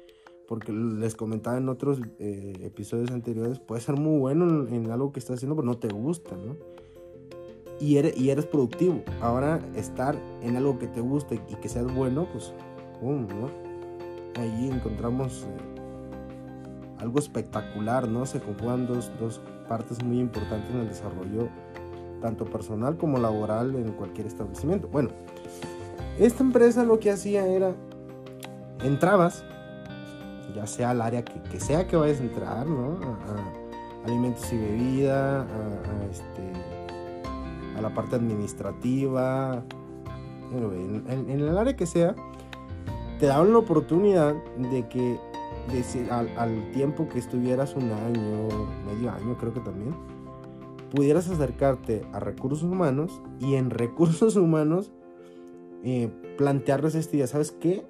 porque 0.47 0.73
les 0.73 1.15
comentaba 1.15 1.59
en 1.59 1.69
otros 1.69 2.01
eh, 2.19 2.53
episodios 2.63 3.11
anteriores, 3.11 3.59
puede 3.59 3.81
ser 3.81 3.97
muy 3.97 4.19
bueno 4.19 4.67
en, 4.69 4.91
algo 4.91 5.13
que 5.13 5.21
estás 5.21 5.37
haciendo, 5.37 5.57
pero 5.57 5.67
no 5.67 5.79
te 5.79 5.89
gusta, 5.89 6.37
¿no? 6.37 6.57
y 7.81 7.97
eres, 7.97 8.17
y 8.17 8.31
eres 8.31 8.47
productivo. 8.47 9.03
Ahora 9.21 9.61
estar 9.75 10.17
en 10.43 10.57
algo 10.57 10.79
que 10.79 10.87
te 10.87 11.01
guste 11.01 11.41
y 11.49 11.55
que 11.57 11.69
seas 11.69 11.93
bueno, 11.95 12.27
pues. 12.33 12.53
Ahí 14.37 14.71
encontramos 14.71 15.43
eh, 15.43 17.01
algo 17.01 17.19
espectacular, 17.19 18.09
¿no? 18.09 18.25
Se 18.25 18.41
conjugan 18.41 18.87
dos, 18.87 19.13
dos 19.21 19.41
partes 19.69 20.03
muy 20.03 20.21
importantes 20.21 20.75
en 20.75 20.81
el 20.81 20.89
desarrollo, 20.89 21.49
tanto 22.23 22.47
personal 22.47 22.97
como 22.97 23.19
laboral 23.19 23.75
en 23.75 23.93
cualquier 23.93 24.27
establecimiento. 24.27 24.89
Bueno, 24.89 25.11
esta 26.19 26.43
empresa 26.43 26.85
lo 26.85 26.99
que 26.99 27.11
hacía 27.11 27.47
era, 27.47 27.75
entrabas, 28.83 29.45
ya 30.55 30.67
sea 30.67 30.91
al 30.91 31.03
área 31.03 31.25
que, 31.25 31.61
sea 31.61 31.87
que 31.87 31.97
vayas 31.97 32.21
a 32.21 32.25
entrar, 32.25 32.67
¿no? 32.67 32.99
A, 33.03 34.07
alimentos 34.07 34.53
y 34.53 34.59
bebida, 34.59 35.43
a 35.43 36.05
este 36.11 36.75
la 37.85 37.93
parte 37.93 38.17
administrativa, 38.17 39.63
en, 40.53 41.29
el 41.29 41.57
área 41.59 41.77
que 41.77 41.85
sea, 41.85 42.15
te 43.19 43.27
daban 43.27 43.53
la 43.53 43.59
oportunidad 43.59 44.35
de 44.73 44.89
que 44.89 45.19
al, 46.11 46.71
tiempo 46.73 47.09
que 47.09 47.19
estuvieras 47.19 47.75
un 47.75 47.91
año, 47.91 48.49
medio 48.87 49.11
año 49.11 49.37
creo 49.39 49.53
que 49.53 49.61
también, 49.61 49.95
pudieras 50.95 51.29
acercarte 51.29 52.07
a 52.13 52.21
recursos 52.21 52.63
humanos 52.63 53.21
y 53.39 53.57
en 53.57 53.71
recursos 53.71 54.37
humanos 54.37 54.93
eh, 55.83 56.09
plantearles 56.39 56.95
este 56.95 57.19
día, 57.19 57.27
¿sabes 57.27 57.53
qué? 57.53 57.85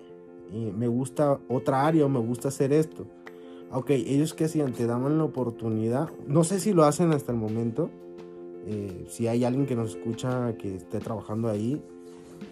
Me 0.54 0.86
gusta 0.86 1.40
otra 1.48 1.86
área 1.86 2.06
o 2.06 2.08
me 2.08 2.20
gusta 2.20 2.48
hacer 2.48 2.72
esto. 2.72 3.06
Ok, 3.70 3.90
ellos 3.90 4.34
que 4.34 4.44
hacían, 4.44 4.72
te 4.72 4.86
daban 4.86 5.18
la 5.18 5.24
oportunidad, 5.24 6.08
no 6.28 6.44
sé 6.44 6.60
si 6.60 6.72
lo 6.72 6.84
hacen 6.84 7.10
hasta 7.12 7.32
el 7.32 7.38
momento, 7.38 7.90
eh, 8.66 9.04
si 9.08 9.26
hay 9.26 9.44
alguien 9.44 9.66
que 9.66 9.74
nos 9.74 9.96
escucha 9.96 10.56
que 10.56 10.76
esté 10.76 11.00
trabajando 11.00 11.48
ahí, 11.48 11.82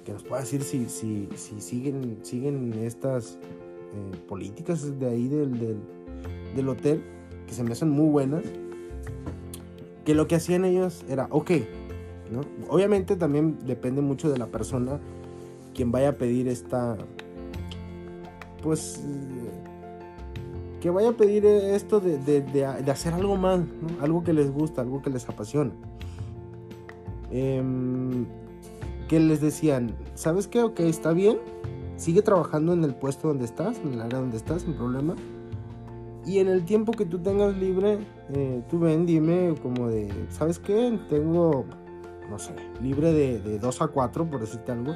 que 0.05 0.13
nos 0.13 0.25
pueda 0.25 0.41
decir 0.41 0.63
si, 0.63 0.87
si, 0.87 1.29
si 1.37 1.61
siguen, 1.61 2.19
siguen 2.23 2.73
estas 2.83 3.39
eh, 3.95 4.17
políticas 4.29 4.99
de 4.99 5.07
ahí 5.07 5.29
del, 5.29 5.59
del, 5.61 5.77
del, 6.57 6.69
hotel, 6.69 7.05
que 7.47 7.55
se 7.55 7.63
me 7.63 7.71
hacen 7.71 7.91
muy 7.91 8.11
buenas, 8.11 8.43
que 10.05 10.17
lo 10.17 10.27
que 10.27 10.35
hacían 10.35 10.65
ellos 10.65 11.05
era, 11.09 11.29
ok, 11.31 11.53
¿no? 12.33 12.41
obviamente 12.69 13.15
también 13.15 13.59
depende 13.65 14.01
mucho 14.01 14.29
de 14.29 14.39
la 14.39 14.47
persona 14.47 14.99
quien 15.73 15.93
vaya 15.93 16.11
a 16.11 16.13
pedir 16.13 16.49
esta, 16.49 16.99
pues, 18.63 19.03
que 20.81 20.91
vaya 20.91 21.11
a 21.11 21.13
pedir 21.13 21.45
esto 21.47 22.01
de, 22.01 22.19
de, 22.19 22.41
de, 22.41 22.65
hacer 22.65 23.15
algo 23.15 23.37
más, 23.37 23.61
algo 24.01 24.25
que 24.25 24.33
les 24.33 24.51
gusta, 24.51 24.83
algo 24.83 25.03
que 25.03 25.11
les 25.11 25.29
apasiona. 25.29 25.73
Em, 27.31 28.27
que 29.09 29.21
les 29.21 29.41
decían, 29.41 29.95
¿sabes 30.15 30.49
qué? 30.49 30.63
Ok, 30.63 30.81
está 30.81 31.13
bien, 31.13 31.39
sigue 31.97 32.23
trabajando 32.23 32.73
en 32.73 32.83
el 32.83 32.95
puesto 32.95 33.29
donde 33.29 33.45
estás, 33.45 33.79
en 33.79 33.95
el 33.95 34.01
área 34.01 34.19
donde 34.19 34.37
estás, 34.37 34.63
sin 34.63 34.75
problema. 34.75 35.15
Y 36.25 36.39
en 36.39 36.49
el 36.49 36.65
tiempo 36.65 36.93
que 36.93 37.05
tú 37.05 37.19
tengas 37.19 37.57
libre, 37.57 37.99
eh, 38.33 38.63
tú 38.69 38.79
ven, 38.79 39.07
dime 39.07 39.55
como 39.63 39.89
de, 39.89 40.09
¿sabes 40.31 40.59
qué? 40.59 40.99
Tengo, 41.09 41.65
no 42.31 42.39
sé, 42.39 42.55
libre 42.81 43.13
de, 43.13 43.41
de 43.41 43.59
2 43.59 43.83
a 43.83 43.89
4, 43.89 44.31
por 44.31 44.41
decirte 44.41 44.73
algo. 44.73 44.95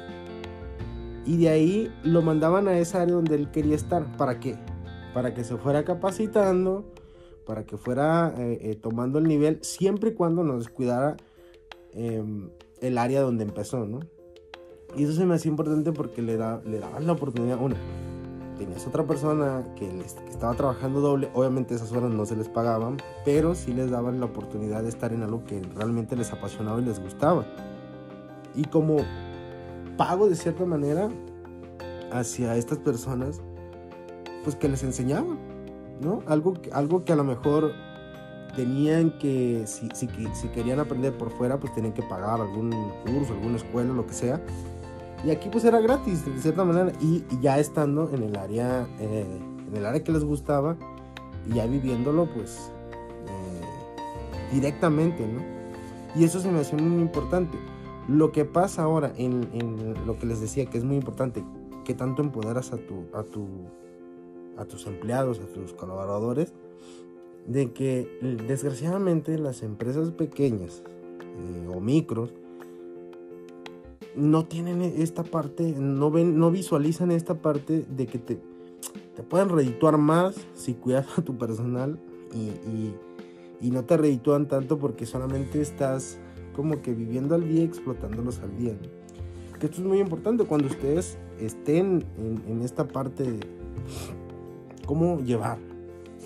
Y 1.27 1.37
de 1.37 1.49
ahí 1.49 1.93
lo 2.03 2.23
mandaban 2.23 2.67
a 2.67 2.79
esa 2.79 3.03
área 3.03 3.13
donde 3.13 3.35
él 3.35 3.51
quería 3.51 3.75
estar. 3.75 4.17
¿Para 4.17 4.39
qué? 4.39 4.55
Para 5.13 5.35
que 5.35 5.43
se 5.43 5.57
fuera 5.57 5.83
capacitando, 5.83 6.91
para 7.45 7.65
que 7.65 7.77
fuera 7.77 8.33
eh, 8.37 8.57
eh, 8.61 8.75
tomando 8.75 9.19
el 9.19 9.25
nivel, 9.25 9.59
siempre 9.61 10.11
y 10.11 10.13
cuando 10.13 10.43
nos 10.43 10.59
descuidara 10.59 11.17
Em, 11.99 12.51
el 12.79 12.95
área 12.99 13.21
donde 13.21 13.43
empezó, 13.43 13.87
¿no? 13.87 14.01
Y 14.95 15.05
eso 15.05 15.13
se 15.13 15.25
me 15.25 15.33
hacía 15.33 15.49
importante 15.49 15.91
porque 15.91 16.21
le, 16.21 16.37
da, 16.37 16.61
le 16.63 16.77
daban 16.77 17.07
la 17.07 17.13
oportunidad, 17.13 17.59
una, 17.59 17.75
tenías 18.55 18.85
otra 18.85 19.03
persona 19.07 19.73
que, 19.75 19.89
estaba 20.29 20.53
trabajando 20.53 21.01
doble, 21.01 21.31
obviamente 21.33 21.73
esas 21.73 21.91
horas 21.91 22.11
no 22.11 22.23
se 22.27 22.35
les 22.35 22.49
pagaban, 22.49 22.97
pero 23.25 23.55
sí 23.55 23.73
les 23.73 23.89
daban 23.89 24.19
la 24.19 24.27
oportunidad 24.27 24.83
de 24.83 24.89
estar 24.89 25.11
en 25.11 25.23
algo 25.23 25.43
que 25.45 25.59
realmente 25.75 26.15
les 26.15 26.31
apasionaba 26.31 26.79
y 26.79 26.85
les 26.85 27.01
gustaba. 27.01 27.47
Y 28.53 28.65
como 28.65 28.97
pago 29.97 30.29
de 30.29 30.35
cierta 30.35 30.65
manera 30.65 31.09
hacia 32.11 32.55
estas 32.55 32.77
personas, 32.77 33.41
pues 34.43 34.55
que 34.55 34.69
les 34.69 34.83
enseñaban, 34.83 35.37
¿no? 35.99 36.21
Algo, 36.27 36.53
algo 36.71 37.03
que 37.03 37.13
a 37.13 37.15
lo 37.15 37.23
mejor 37.23 37.73
tenían 38.55 39.17
que, 39.19 39.63
si, 39.67 39.89
si, 39.93 40.47
querían 40.49 40.79
aprender 40.79 41.15
por 41.17 41.31
fuera, 41.31 41.59
pues 41.59 41.73
tenían 41.73 41.93
que 41.93 42.03
pagar 42.03 42.41
algún 42.41 42.71
curso, 43.05 43.33
alguna 43.33 43.57
escuela, 43.57 43.93
lo 43.93 44.05
que 44.07 44.13
sea. 44.13 44.41
Y 45.23 45.31
aquí 45.31 45.49
pues 45.49 45.63
era 45.65 45.79
gratis, 45.79 46.25
de 46.25 46.39
cierta 46.39 46.63
manera. 46.63 46.91
Y, 47.01 47.23
ya 47.41 47.59
estando 47.59 48.09
en 48.13 48.23
el 48.23 48.35
área, 48.37 48.87
eh, 48.99 49.25
en 49.67 49.75
el 49.75 49.85
área 49.85 50.03
que 50.03 50.11
les 50.11 50.23
gustaba, 50.23 50.75
y 51.47 51.55
ya 51.55 51.65
viviéndolo 51.65 52.25
pues 52.25 52.71
eh, 53.27 54.53
directamente, 54.53 55.25
¿no? 55.27 55.41
Y 56.15 56.23
eso 56.23 56.39
se 56.39 56.49
me 56.49 56.59
hace 56.59 56.75
muy 56.75 57.01
importante. 57.01 57.57
Lo 58.07 58.31
que 58.31 58.45
pasa 58.45 58.83
ahora 58.83 59.13
en, 59.17 59.95
lo 60.05 60.17
que 60.17 60.25
les 60.25 60.39
decía 60.39 60.65
que 60.67 60.77
es 60.77 60.83
muy 60.83 60.95
importante, 60.95 61.43
que 61.83 61.93
tanto 61.93 62.21
empoderas 62.21 62.71
a, 62.73 62.77
tu, 62.77 63.05
a, 63.13 63.23
tu, 63.23 63.47
a 64.57 64.65
tus 64.65 64.87
empleados, 64.87 65.39
a 65.39 65.47
tus 65.47 65.73
colaboradores, 65.73 66.53
de 67.47 67.71
que 67.71 68.09
desgraciadamente 68.47 69.37
las 69.37 69.63
empresas 69.63 70.11
pequeñas 70.11 70.83
eh, 71.21 71.67
o 71.73 71.79
micros 71.79 72.33
no 74.15 74.45
tienen 74.45 74.81
esta 74.81 75.23
parte, 75.23 75.75
no 75.77 76.11
ven, 76.11 76.39
no 76.39 76.51
visualizan 76.51 77.11
esta 77.11 77.35
parte 77.35 77.85
de 77.87 78.07
que 78.07 78.17
te, 78.17 78.39
te 79.15 79.23
pueden 79.23 79.49
redituar 79.49 79.97
más 79.97 80.35
si 80.53 80.73
cuidas 80.73 81.05
a 81.17 81.21
tu 81.21 81.37
personal 81.37 81.99
y, 82.33 82.93
no 83.71 83.83
te 83.83 83.97
reditúan 83.97 84.47
tanto 84.47 84.77
porque 84.77 85.05
solamente 85.05 85.61
estás 85.61 86.19
como 86.57 86.81
que 86.81 86.93
viviendo 86.93 87.35
al 87.35 87.47
día, 87.47 87.63
explotándolos 87.63 88.39
al 88.39 88.57
día. 88.57 88.73
Que 89.59 89.67
esto 89.67 89.81
es 89.81 89.87
muy 89.87 89.99
importante 89.99 90.43
cuando 90.43 90.67
ustedes 90.67 91.17
estén 91.39 92.03
en, 92.17 92.41
en 92.47 92.61
esta 92.63 92.87
parte 92.87 93.23
de 93.23 93.39
cómo 94.85 95.19
llevar 95.19 95.59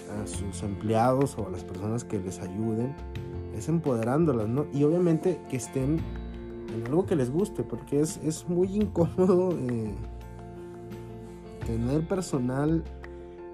a 0.09 0.25
sus 0.25 0.63
empleados 0.63 1.37
o 1.37 1.47
a 1.47 1.49
las 1.51 1.65
personas 1.65 2.05
que 2.05 2.17
les 2.19 2.39
ayuden, 2.39 2.95
es 3.55 3.67
empoderándolas, 3.67 4.47
¿no? 4.47 4.65
Y 4.73 4.83
obviamente 4.83 5.37
que 5.49 5.57
estén 5.57 5.99
en 6.73 6.85
algo 6.87 7.05
que 7.05 7.17
les 7.17 7.29
guste, 7.29 7.63
porque 7.63 7.99
es, 7.99 8.17
es 8.23 8.47
muy 8.47 8.73
incómodo 8.73 9.51
eh, 9.51 9.93
tener 11.65 12.07
personal 12.07 12.83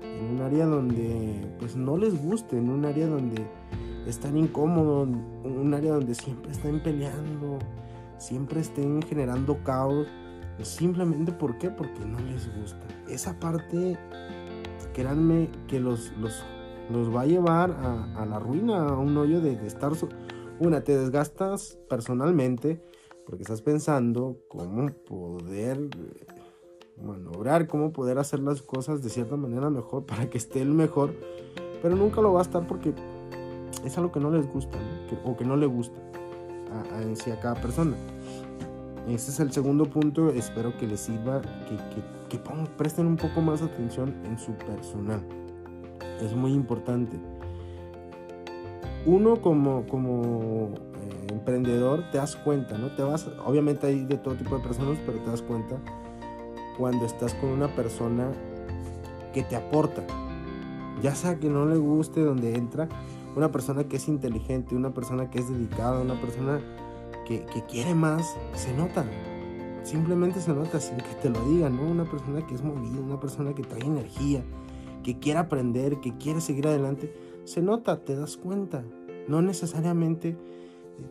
en 0.04 0.36
un 0.36 0.42
área 0.42 0.68
donde 0.68 1.42
pues 1.58 1.76
no 1.76 1.98
les 1.98 2.22
guste, 2.22 2.58
en 2.58 2.70
un 2.70 2.86
área 2.86 3.08
donde 3.08 3.46
están 4.10 4.38
incómodos, 4.38 5.08
un 5.44 5.74
área 5.74 5.94
donde 5.94 6.16
siempre 6.16 6.52
están 6.52 6.82
peleando, 6.82 7.60
siempre 8.18 8.62
estén 8.62 9.02
generando 9.02 9.64
caos, 9.64 10.08
simplemente 10.62 11.32
¿por 11.32 11.58
qué? 11.58 11.70
Porque 11.70 12.06
no 12.06 12.20
les 12.20 12.54
gusta. 12.60 12.86
Esa 13.10 13.40
parte, 13.40 13.98
créanme 14.94 15.50
que 15.68 15.80
los, 15.80 16.12
los, 16.18 16.44
los 16.92 17.16
va 17.16 17.22
a 17.22 17.26
llevar 17.26 17.72
a, 17.72 18.26
la 18.26 18.40
ruina, 18.40 18.88
a 18.88 18.98
un 18.98 19.18
hoyo 19.18 19.42
de, 19.42 19.56
de 19.56 19.68
estar... 19.68 19.92
Una, 20.60 20.82
te 20.82 20.98
desgastas 20.98 21.78
personalmente 21.88 22.82
porque 23.28 23.44
estás 23.44 23.62
pensando 23.62 24.38
cómo 24.48 24.88
poder 25.08 25.90
manobrar, 27.02 27.68
cómo 27.68 27.92
poder 27.92 28.18
hacer 28.18 28.40
las 28.40 28.62
cosas 28.62 29.04
de 29.04 29.10
cierta 29.10 29.36
manera 29.36 29.70
mejor 29.70 30.06
para 30.06 30.30
que 30.30 30.38
esté 30.38 30.62
el 30.62 30.72
mejor, 30.72 31.14
pero 31.82 31.96
nunca 31.96 32.22
lo 32.22 32.34
va 32.34 32.40
a 32.40 32.44
estar 32.44 32.66
porque 32.66 32.94
es 33.86 33.98
algo 33.98 34.12
que 34.12 34.20
no 34.20 34.30
les 34.32 34.48
gusta 34.52 34.78
o 35.24 35.36
que 35.36 35.46
no 35.46 35.56
le 35.56 35.66
gusta 35.66 36.00
a, 36.72 37.16
sí 37.16 37.32
a 37.32 37.40
cada 37.40 37.56
persona. 37.56 37.96
Ese 39.08 39.32
es 39.32 39.40
el 39.40 39.52
segundo 39.54 39.86
punto, 39.86 40.30
espero 40.32 40.78
que 40.78 40.86
les 40.86 41.00
sirva, 41.00 41.42
que, 41.42 42.38
que, 42.38 42.44
presten 42.76 43.08
un 43.08 43.16
poco 43.16 43.40
más 43.42 43.62
atención 43.62 44.14
en 44.26 44.38
su 44.38 44.52
personal. 44.54 45.22
Es 46.22 46.36
muy 46.36 46.52
importante. 46.52 47.18
Uno 49.06 49.42
como, 49.42 49.86
como 49.88 50.72
eh, 50.74 51.28
emprendedor 51.32 52.04
te 52.12 52.18
das 52.18 52.36
cuenta, 52.36 52.78
¿no? 52.78 52.94
Te 52.98 53.04
vas, 53.04 53.30
obviamente 53.46 53.88
hay 53.88 54.04
de 54.04 54.18
todo 54.18 54.36
tipo 54.36 54.58
de 54.58 54.64
personas, 54.64 54.98
pero 55.06 55.20
te 55.20 55.30
das 55.30 55.42
cuenta 55.42 55.78
cuando 56.78 57.06
estás 57.06 57.34
con 57.36 57.50
una 57.50 57.70
persona 57.70 58.28
que 59.34 59.44
te 59.44 59.56
aporta. 59.56 60.04
Ya 61.02 61.16
sea 61.16 61.40
que 61.40 61.50
no 61.50 61.66
le 61.66 61.78
guste 61.78 62.22
donde 62.22 62.56
entra, 62.56 62.90
una 63.38 63.52
persona 63.52 63.84
que 63.84 63.98
es 63.98 64.08
inteligente, 64.08 64.76
una 64.76 64.96
persona 64.96 65.30
que 65.30 65.38
es 65.38 65.48
dedicada, 65.48 66.02
una 66.02 66.20
persona 66.20 66.60
que, 67.28 67.46
quiere 67.70 67.94
más, 67.94 68.36
se 68.56 68.74
nota. 68.74 69.06
Simplemente 69.84 70.42
se 70.42 70.54
nota 70.54 70.80
sin 70.80 70.98
que 70.98 71.14
te 71.22 71.30
lo 71.30 71.40
digan, 71.48 71.76
¿no? 71.76 71.84
Una 71.84 72.06
persona 72.06 72.46
que 72.48 72.56
es 72.56 72.64
movida, 72.64 73.00
una 73.00 73.20
persona 73.20 73.54
que 73.54 73.62
trae 73.62 73.84
energía, 73.84 74.44
que 75.04 75.20
quiere 75.20 75.38
aprender, 75.38 76.00
que 76.02 76.18
quiere 76.18 76.42
seguir 76.42 76.68
adelante, 76.68 77.14
se 77.44 77.62
nota, 77.62 78.04
te 78.04 78.16
das 78.16 78.38
cuenta. 78.38 78.84
No 79.28 79.44
necesariamente 79.44 80.36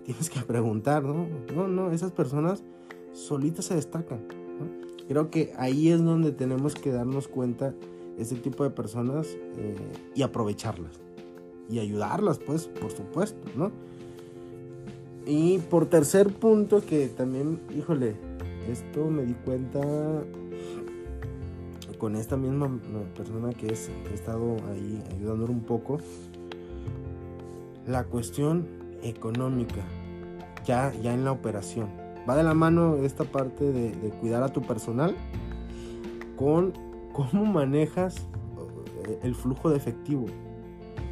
tienes 0.04 0.28
que 0.28 0.40
preguntar, 0.47 1.04
¿no? 1.04 1.28
No, 1.54 1.68
no, 1.68 1.92
esas 1.92 2.11
personas 2.11 2.64
solitas 3.12 3.66
se 3.66 3.76
destacan. 3.76 4.26
Creo 5.06 5.30
que 5.30 5.52
ahí 5.59 5.90
es 5.90 6.02
donde 6.02 6.33
tenemos 6.33 6.75
que 6.75 6.90
darnos 6.90 7.28
cuenta 7.28 7.73
ese 8.18 8.35
tipo 8.35 8.64
de 8.64 8.71
personas 8.71 9.28
eh, 9.56 9.76
y 10.16 10.23
aprovecharlas. 10.23 11.05
Y 11.68 11.78
ayudarlas, 11.78 12.38
pues, 12.38 12.66
por 12.66 12.90
supuesto, 12.92 13.49
¿no? 13.56 13.73
Y 15.26 15.58
por 15.58 15.87
tercer 15.87 16.32
punto, 16.32 16.85
que 16.85 17.08
también, 17.08 17.61
híjole, 17.76 18.14
esto 18.70 19.11
me 19.11 19.25
di 19.25 19.35
cuenta 19.35 19.80
con 21.99 22.14
esta 22.14 22.37
misma 22.37 22.78
persona 23.16 23.52
que 23.52 23.73
es, 23.73 23.90
he 24.11 24.14
estado 24.14 24.56
ahí 24.70 25.02
ayudándole 25.16 25.52
un 25.52 25.62
poco, 25.62 25.99
la 27.87 28.04
cuestión 28.04 28.66
económica, 29.02 29.82
ya, 30.64 30.92
ya 31.02 31.14
en 31.14 31.25
la 31.25 31.32
operación 31.32 32.06
va 32.28 32.37
de 32.37 32.42
la 32.42 32.54
mano 32.54 32.96
esta 32.96 33.25
parte 33.25 33.73
de, 33.73 34.11
cuidar 34.20 34.42
a 34.42 34.49
tu 34.49 34.62
personal 34.62 35.14
con 36.37 36.73
cómo 37.12 37.44
manejas 37.44 38.16
eh, 39.06 39.21
el 39.23 39.34
flujo 39.34 39.71
de 39.71 39.76
efectivo 39.76 40.26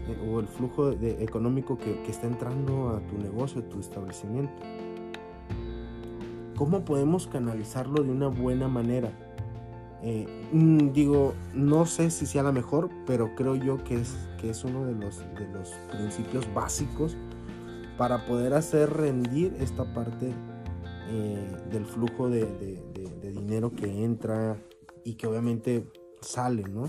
eh, 0.08 0.30
o 0.30 0.40
el 0.40 0.46
flujo 0.46 0.90
de, 0.90 1.22
económico 1.22 1.78
que, 1.78 2.02
está 2.08 2.26
entrando 2.26 2.90
a 2.90 3.00
tu 3.06 3.18
negocio, 3.18 3.60
a 3.62 3.68
tu 3.68 3.80
establecimiento. 3.80 4.52
¿Cómo 6.56 6.84
podemos 6.84 7.26
canalizarlo 7.26 8.02
de 8.02 8.10
una 8.10 8.28
buena 8.28 8.68
manera? 8.68 9.10
Eh, 10.02 10.26
mm, 10.52 10.92
digo, 10.92 11.34
no 11.54 11.86
sé 11.86 12.10
si 12.10 12.26
sea 12.26 12.42
la 12.42 12.52
mejor, 12.52 12.90
pero 13.06 13.34
creo 13.34 13.56
yo 13.56 13.82
que 13.82 14.00
es, 14.00 14.14
que 14.40 14.50
es 14.50 14.64
uno 14.64 14.84
de 14.84 14.92
los, 14.94 15.18
de 15.18 15.48
los 15.52 15.70
principios 15.90 16.52
básicos 16.52 17.16
para 17.96 18.26
poder 18.26 18.54
hacer 18.54 18.90
rendir 18.90 19.56
esta 19.60 19.84
parte 19.94 20.32
eh, 21.10 21.56
del 21.70 21.84
flujo 21.84 22.28
de, 22.28 22.82
dinero 23.22 23.72
que 23.72 24.04
entra 24.04 24.56
y 25.04 25.14
que 25.14 25.26
obviamente 25.26 25.86
sale, 26.20 26.62
¿no? 26.62 26.88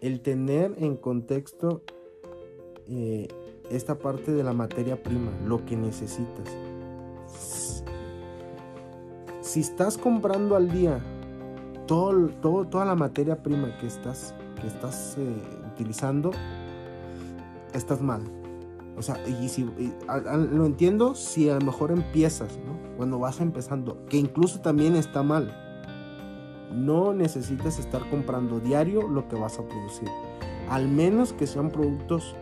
El 0.00 0.20
tener 0.20 0.74
en 0.78 0.96
contexto 0.96 1.82
eh, 2.88 3.28
esta 3.70 3.98
parte 3.98 4.32
de 4.32 4.42
la 4.42 4.52
materia 4.52 5.02
prima, 5.02 5.30
lo 5.46 5.64
que 5.64 5.76
necesitas. 5.76 6.48
Si 9.40 9.60
estás 9.60 9.98
comprando 9.98 10.56
al 10.56 10.70
día 10.70 11.00
todo, 11.86 12.28
toda 12.66 12.84
la 12.84 12.94
materia 12.94 13.42
prima 13.42 13.76
que 13.78 13.86
estás, 13.86 14.34
que 14.60 14.66
estás 14.66 15.16
eh, 15.18 15.42
utilizando, 15.72 16.30
estás 17.74 18.00
mal. 18.00 18.22
O 18.96 19.02
sea, 19.02 19.16
y 19.26 19.48
si 19.48 19.68
lo 20.04 20.66
entiendo 20.66 21.14
si 21.14 21.48
a 21.48 21.54
lo 21.54 21.64
mejor 21.64 21.90
empiezas, 21.90 22.58
¿no? 22.58 22.96
Cuando 22.96 23.18
vas 23.18 23.40
empezando, 23.40 24.04
que 24.06 24.18
incluso 24.18 24.60
también 24.60 24.94
está 24.94 25.22
mal. 25.22 25.69
No 26.72 27.12
necesitas 27.12 27.78
estar 27.78 28.08
comprando 28.08 28.60
diario 28.60 29.08
lo 29.08 29.28
que 29.28 29.36
vas 29.36 29.58
a 29.58 29.62
producir. 29.62 30.08
Al 30.68 30.88
menos 30.88 31.32
que 31.32 31.46
sean 31.46 31.70
productos 31.70 32.36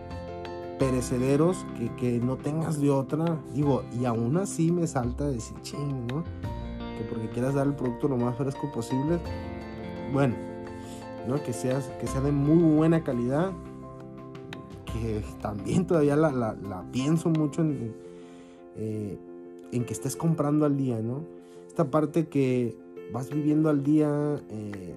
perecederos 0.78 1.64
que, 1.76 1.94
que 1.96 2.18
no 2.18 2.36
tengas 2.36 2.80
de 2.80 2.90
otra. 2.90 3.38
Digo, 3.54 3.82
y 3.98 4.04
aún 4.04 4.36
así 4.36 4.70
me 4.70 4.86
salta 4.86 5.28
decir, 5.28 5.56
ching, 5.62 6.06
¿no? 6.06 6.24
Que 6.96 7.04
porque 7.08 7.28
quieras 7.28 7.54
dar 7.54 7.66
el 7.66 7.74
producto 7.74 8.08
lo 8.08 8.16
más 8.16 8.36
fresco 8.36 8.70
posible. 8.70 9.18
Bueno, 10.12 10.34
¿no? 11.26 11.42
Que, 11.42 11.52
seas, 11.52 11.90
que 12.00 12.06
sea 12.06 12.20
de 12.20 12.32
muy 12.32 12.76
buena 12.76 13.02
calidad 13.02 13.52
que 14.92 15.22
también 15.40 15.86
todavía 15.86 16.16
la, 16.16 16.84
pienso 16.92 17.28
mucho 17.28 17.62
en, 17.62 17.94
eh, 18.76 19.18
en, 19.70 19.84
que 19.84 19.92
estés 19.92 20.16
comprando 20.16 20.64
al 20.64 20.76
día, 20.76 21.00
¿no? 21.00 21.24
Esta 21.66 21.90
parte 21.90 22.28
que 22.28 22.76
vas 23.12 23.30
viviendo 23.30 23.68
al 23.68 23.82
día, 23.82 24.42
eh, 24.50 24.94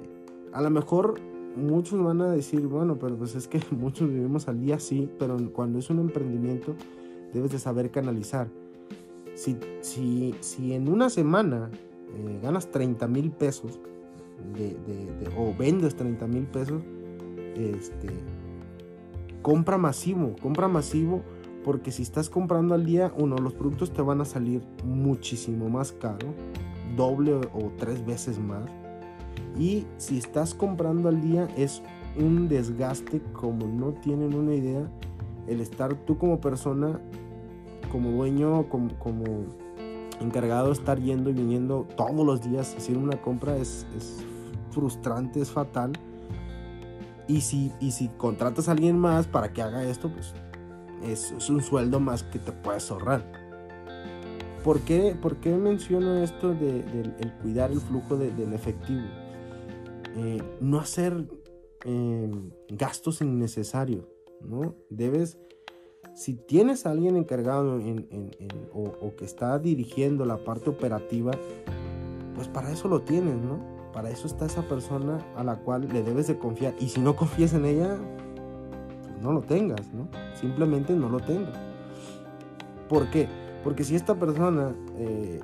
a 0.54 0.62
lo 0.62 0.70
mejor 0.70 1.20
muchos 1.56 2.02
van 2.04 2.22
a 2.22 2.32
decir, 2.32 2.68
bueno, 2.68 2.98
pero 3.00 3.18
pues 3.18 3.36
es 3.36 3.48
que 3.48 3.62
muchos 3.72 4.10
vivimos 4.10 4.48
al 4.48 4.60
día, 4.60 4.80
sí, 4.80 5.10
pero 5.20 5.38
cuando 5.52 5.80
es 5.80 5.90
un 5.90 6.00
emprendimiento 6.00 6.76
debes 7.34 7.52
de 7.52 7.60
saber 7.60 7.92
canalizar. 7.92 8.48
Si, 9.36 9.58
si, 9.80 10.36
si 10.42 10.74
en 10.74 10.90
una 10.90 11.10
semana 11.10 11.72
eh, 12.16 12.40
ganas 12.44 12.70
30 12.70 13.08
mil 13.08 13.32
pesos 13.32 13.80
o 15.38 15.54
vendes 15.58 15.96
30 15.96 16.28
mil 16.28 16.44
pesos, 16.46 16.82
este, 17.56 18.10
compra 19.42 19.78
masivo, 19.78 20.36
compra 20.42 20.68
masivo 20.68 21.22
porque 21.64 21.92
si 21.92 22.02
estás 22.02 22.30
comprando 22.30 22.74
al 22.74 22.86
día, 22.86 23.14
uno, 23.18 23.38
los 23.38 23.54
productos 23.54 23.94
te 23.94 24.02
van 24.02 24.22
a 24.22 24.26
salir 24.26 24.64
muchísimo 24.84 25.70
más 25.70 25.92
caro, 25.92 26.34
doble 26.96 27.34
o 27.34 27.72
tres 27.78 28.06
veces 28.06 28.40
más. 28.40 28.64
Y 29.58 29.86
si 29.98 30.18
estás 30.18 30.54
comprando 30.54 31.10
al 31.10 31.22
día 31.22 31.48
es 31.58 31.82
un 32.18 32.48
desgaste 32.48 33.22
como 33.34 33.68
no 33.68 33.94
tienen 33.94 34.34
una 34.34 34.54
idea 34.54 34.90
el 35.48 35.62
estar 35.62 35.94
tú 35.94 36.18
como 36.18 36.40
persona, 36.40 37.00
como 37.92 38.12
dueño, 38.12 38.68
como, 38.70 38.90
encargado 40.20 40.68
de 40.68 40.74
estar 40.74 41.00
yendo 41.00 41.30
y 41.30 41.34
viniendo 41.34 41.88
todos 41.98 42.26
los 42.26 42.42
días 42.42 42.76
hacer 42.78 42.98
una 42.98 43.20
compra 43.22 43.58
es, 43.58 43.88
es 43.98 44.24
frustrante, 44.72 45.42
es 45.42 45.50
fatal 45.50 45.94
y 47.32 47.42
si, 47.42 47.72
y 47.80 47.92
si 47.92 48.10
contratas 48.10 48.68
a 48.68 48.74
alguien 48.74 49.00
más 49.00 49.26
para 49.26 49.54
que 49.54 49.62
haga 49.62 49.84
esto, 49.84 50.12
pues 50.12 50.34
es, 51.04 51.50
un 51.50 51.62
sueldo 51.62 52.00
más 52.00 52.24
que 52.24 52.40
te 52.40 52.52
puedes 52.52 52.92
ahorrar. 52.92 53.24
¿Por 54.64 54.82
qué, 54.82 55.16
por 55.20 55.38
qué 55.38 55.56
menciono 55.56 56.18
esto 56.18 56.54
de, 56.54 56.82
el 57.20 57.34
cuidar 57.42 57.72
el 57.72 57.80
flujo 57.80 58.16
del 58.16 58.54
efectivo? 58.54 59.02
Eh, 60.18 60.42
no 60.60 60.80
hacer 60.80 61.26
em, 61.86 62.52
gastos 62.70 63.22
innecesarios, 63.22 64.06
¿no? 64.42 64.76
Debes, 64.90 65.40
si 66.14 66.34
tienes 66.34 66.86
a 66.86 66.92
alguien 66.92 67.16
encargado 67.16 67.80
o, 68.74 68.84
o, 68.84 69.16
que 69.16 69.26
está 69.26 69.58
dirigiendo 69.58 70.26
la 70.26 70.44
parte 70.44 70.70
operativa, 70.70 71.32
pues 72.36 72.48
para 72.48 72.72
eso 72.72 72.88
lo 72.88 73.02
tienes, 73.02 73.36
¿no? 73.36 73.60
Para 73.94 74.12
eso 74.12 74.28
está 74.28 74.46
esa 74.46 74.68
persona 74.68 75.26
a 75.36 75.44
la 75.44 75.60
cual 75.60 75.88
le 75.92 76.04
debes 76.04 76.28
de 76.28 76.38
confiar. 76.38 76.76
Y 76.80 76.90
si 76.90 77.00
no 77.00 77.16
confías 77.16 77.54
en 77.54 77.66
ella, 77.66 77.98
pues 79.02 79.22
no 79.22 79.32
lo 79.32 79.42
tengas, 79.42 79.92
¿no? 79.94 80.08
Simplemente 80.36 80.94
no 80.94 81.10
lo 81.10 81.20
tengas. 81.20 81.58
¿Por 82.88 83.10
qué? 83.10 83.28
Porque 83.64 83.84
si 83.84 83.96
esta 83.96 84.16
persona, 84.16 84.74
eh, 84.98 85.40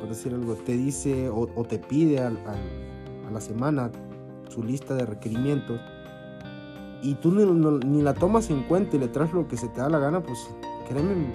por 0.00 0.08
decir 0.08 0.32
algo, 0.34 0.54
te 0.54 0.76
dice 0.76 1.28
o, 1.28 1.46
te 1.64 1.78
pide 1.78 2.20
a 2.20 2.30
la 3.32 3.40
semana 3.40 3.90
su 4.48 4.62
lista 4.62 4.94
de 4.94 5.06
requerimientos 5.06 5.80
y 7.02 7.14
tú 7.14 7.30
ni, 7.30 8.02
la 8.02 8.14
tomas 8.14 8.50
en 8.50 8.62
cuenta 8.64 8.96
y 8.96 8.98
le 8.98 9.08
traes 9.08 9.32
lo 9.32 9.46
que 9.46 9.56
se 9.56 9.68
te 9.68 9.80
da 9.80 9.88
la 9.88 9.98
gana, 9.98 10.22
pues 10.22 10.38
créeme 10.88 11.32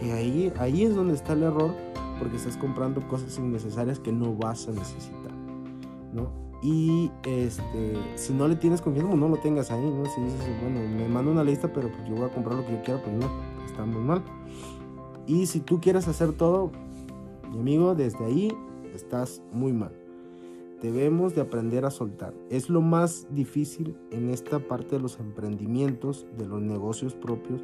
que 0.00 0.12
ahí, 0.12 0.82
es 0.82 0.94
donde 0.94 1.14
está 1.14 1.34
el 1.34 1.44
error 1.44 1.72
porque 2.18 2.36
estás 2.36 2.56
comprando 2.56 3.06
cosas 3.08 3.38
innecesarias 3.38 3.98
que 3.98 4.12
no 4.12 4.34
vas 4.34 4.68
a 4.68 4.72
necesitar, 4.72 5.32
¿no? 6.12 6.30
Y 6.62 7.10
este, 7.24 7.96
si 8.14 8.32
no 8.32 8.46
le 8.46 8.54
tienes 8.54 8.80
confianza, 8.80 9.10
pues 9.10 9.20
no 9.20 9.28
lo 9.28 9.36
tengas 9.38 9.70
ahí, 9.72 9.84
¿no? 9.84 10.04
Si 10.06 10.20
dices, 10.20 10.40
bueno, 10.62 10.80
me 10.96 11.08
mando 11.08 11.32
una 11.32 11.42
lista, 11.42 11.72
pero 11.72 11.88
pues 11.88 12.08
yo 12.08 12.14
voy 12.14 12.24
a 12.24 12.28
comprar 12.28 12.56
lo 12.56 12.64
que 12.64 12.72
yo 12.72 12.82
quiera, 12.82 13.02
pues 13.02 13.14
no, 13.14 13.26
está 13.66 13.84
muy 13.84 14.02
mal. 14.02 14.22
Y 15.26 15.46
si 15.46 15.60
tú 15.60 15.80
quieres 15.80 16.08
hacer 16.08 16.32
todo, 16.32 16.72
mi 17.52 17.60
amigo, 17.60 17.94
desde 17.94 18.24
ahí 18.24 18.52
estás 18.94 19.42
muy 19.52 19.72
mal. 19.72 19.92
Debemos 20.80 21.34
de 21.34 21.42
aprender 21.42 21.84
a 21.84 21.90
soltar. 21.90 22.34
Es 22.50 22.68
lo 22.68 22.80
más 22.80 23.28
difícil 23.30 23.96
en 24.10 24.30
esta 24.30 24.58
parte 24.58 24.96
de 24.96 25.02
los 25.02 25.20
emprendimientos, 25.20 26.26
de 26.36 26.46
los 26.46 26.60
negocios 26.60 27.14
propios. 27.14 27.62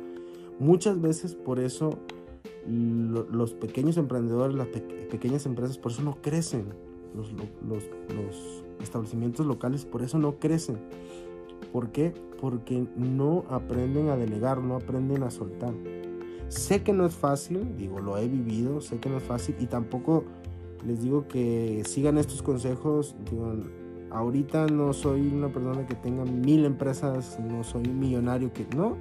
Muchas 0.60 1.00
veces 1.00 1.34
por 1.34 1.58
eso 1.58 1.98
los 2.66 3.54
pequeños 3.54 3.96
emprendedores, 3.96 4.54
las 4.54 4.68
pequeñas 4.68 5.46
empresas, 5.46 5.78
por 5.78 5.92
eso 5.92 6.02
no 6.02 6.20
crecen. 6.20 6.66
Los, 7.16 7.32
los, 7.32 8.64
establecimientos 8.80 9.44
locales 9.44 9.84
por 9.84 10.02
eso 10.02 10.18
no 10.18 10.38
crecen. 10.38 10.78
¿Por 11.72 11.90
qué? 11.90 12.14
Porque 12.40 12.86
no 12.96 13.44
aprenden 13.50 14.08
a 14.08 14.16
delegar, 14.16 14.62
no 14.62 14.76
aprenden 14.76 15.24
a 15.24 15.30
soltar. 15.32 15.74
Sé 16.48 16.82
que 16.82 16.92
no 16.92 17.06
es 17.06 17.14
fácil, 17.14 17.76
digo, 17.76 18.00
lo 18.00 18.16
he 18.18 18.26
vivido, 18.26 18.80
sé 18.80 18.98
que 18.98 19.08
no 19.08 19.18
es 19.18 19.22
fácil 19.22 19.54
y 19.60 19.66
tampoco 19.66 20.24
les 20.86 21.02
digo 21.02 21.28
que 21.28 21.82
sigan 21.86 22.18
estos 22.18 22.42
consejos. 22.42 23.14
Digo, 23.30 23.54
ahorita 24.10 24.66
no 24.66 24.92
soy 24.92 25.28
una 25.28 25.52
persona 25.52 25.86
que 25.86 25.94
tenga 25.94 26.24
mil 26.24 26.64
empresas, 26.64 27.38
no 27.40 27.64
soy 27.64 27.88
un 27.88 27.98
millonario 27.98 28.52
que 28.52 28.66
no, 28.74 28.96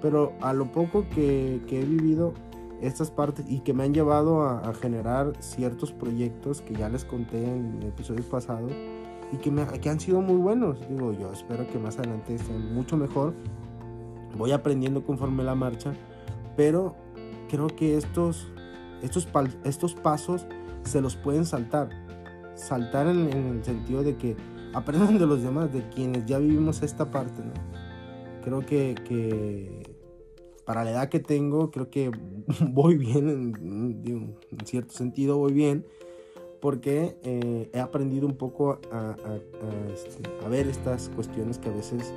pero 0.00 0.32
a 0.40 0.52
lo 0.52 0.70
poco 0.70 1.06
que, 1.08 1.62
que 1.66 1.80
he 1.80 1.84
vivido, 1.84 2.34
estas 2.82 3.12
partes 3.12 3.46
y 3.48 3.60
que 3.60 3.72
me 3.72 3.84
han 3.84 3.94
llevado 3.94 4.42
a, 4.42 4.74
generar 4.74 5.32
ciertos 5.38 5.92
proyectos 5.92 6.60
que 6.60 6.74
ya 6.74 6.88
les 6.88 7.04
conté 7.04 7.44
en 7.44 7.80
episodios 7.82 8.26
pasados 8.26 8.72
y 9.32 9.36
que, 9.36 9.50
me, 9.50 9.64
que 9.66 9.88
han 9.88 10.00
sido 10.00 10.20
muy 10.20 10.36
buenos. 10.36 10.78
Digo, 10.88 11.12
yo 11.12 11.32
espero 11.32 11.66
que 11.68 11.78
más 11.78 11.98
adelante 11.98 12.34
estén 12.34 12.74
mucho 12.74 12.96
mejor. 12.96 13.34
Voy 14.36 14.50
aprendiendo 14.50 15.04
conforme 15.04 15.44
la 15.44 15.54
marcha, 15.54 15.94
pero 16.56 16.96
creo 17.48 17.68
que 17.68 17.96
estos, 17.96 18.50
estos, 19.02 19.28
estos 19.64 19.94
pasos 19.94 20.46
se 20.84 21.00
los 21.00 21.16
pueden 21.16 21.44
saltar. 21.44 21.90
Saltar 22.54 23.06
en, 23.06 23.28
el 23.30 23.64
sentido 23.64 24.02
de 24.02 24.16
que 24.16 24.36
aprendan 24.74 25.18
de 25.18 25.26
los 25.26 25.42
demás, 25.42 25.72
de 25.72 25.88
quienes 25.90 26.26
ya 26.26 26.38
vivimos 26.38 26.82
esta 26.82 27.10
parte. 27.10 27.42
Creo 28.42 28.60
que, 28.60 29.82
para 30.64 30.84
la 30.84 30.90
edad 30.90 31.08
que 31.08 31.20
tengo, 31.20 31.70
creo 31.70 31.90
que 31.90 32.10
voy 32.70 32.96
bien, 32.96 33.28
en, 33.28 34.36
cierto 34.64 34.94
sentido 34.94 35.38
voy 35.38 35.52
bien, 35.52 35.86
porque 36.60 37.16
eh, 37.22 37.70
he 37.72 37.80
aprendido 37.80 38.26
un 38.26 38.36
poco 38.36 38.80
este, 39.92 40.22
a, 40.44 40.48
ver 40.48 40.68
estas 40.68 41.08
cuestiones 41.08 41.58
que 41.58 41.68
a 41.68 41.72
veces 41.72 42.12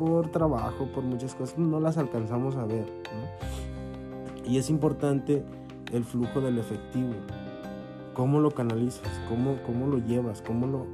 por 0.00 0.30
trabajo, 0.30 0.86
por 0.94 1.04
muchas 1.04 1.34
cosas, 1.34 1.58
no 1.58 1.78
las 1.78 1.98
alcanzamos 1.98 2.56
a 2.56 2.64
ver. 2.64 2.86
Y 4.46 4.56
es 4.56 4.70
importante 4.70 5.44
el 5.92 6.04
flujo 6.04 6.40
del 6.40 6.58
efectivo, 6.58 7.12
cómo 8.14 8.40
lo 8.40 8.50
canalizas, 8.50 9.20
cómo, 9.28 9.58
cómo 9.66 9.86
lo 9.86 9.98
llevas, 9.98 10.40
cómo 10.40 10.66
lo, 10.66 10.86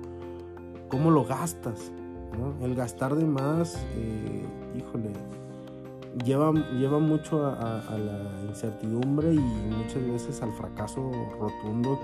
cómo 0.88 1.12
lo 1.12 1.24
gastas. 1.24 1.92
El 2.60 2.74
gastar 2.74 3.14
de 3.14 3.24
más, 3.24 3.76
eh, 3.94 4.44
híjole, 4.76 5.12
lleva, 6.24 6.52
lleva 6.72 6.98
mucho 6.98 7.46
a, 7.46 7.84
la 7.96 8.48
incertidumbre 8.48 9.32
y 9.32 9.38
muchas 9.38 10.04
veces 10.04 10.42
al 10.42 10.52
fracaso 10.52 11.12
rotundo 11.38 12.00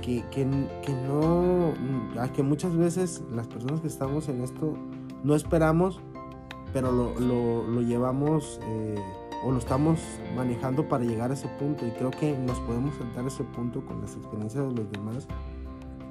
que, 0.00 0.22
que, 0.22 0.24
que, 0.30 0.92
no, 1.06 1.74
que 2.34 2.42
muchas 2.42 2.74
veces 2.74 3.22
las 3.30 3.46
personas 3.46 3.82
que 3.82 3.88
estamos 3.88 4.28
en 4.30 4.42
esto 4.42 4.74
no 5.24 5.34
esperamos, 5.34 6.00
pero 6.72 6.92
lo, 6.92 7.18
lo, 7.66 7.80
llevamos 7.80 8.60
eh, 8.64 9.02
o 9.44 9.50
lo 9.50 9.58
estamos 9.58 10.00
manejando 10.36 10.88
para 10.88 11.04
llegar 11.04 11.30
a 11.30 11.34
ese 11.34 11.48
punto 11.58 11.86
y 11.86 11.90
creo 11.92 12.10
que 12.10 12.36
nos 12.36 12.60
podemos 12.60 12.94
saltar 12.96 13.26
ese 13.26 13.44
punto 13.44 13.84
con 13.84 14.00
las 14.00 14.16
experiencias 14.16 14.64
de 14.68 14.74
los 14.74 14.90
demás. 14.90 15.26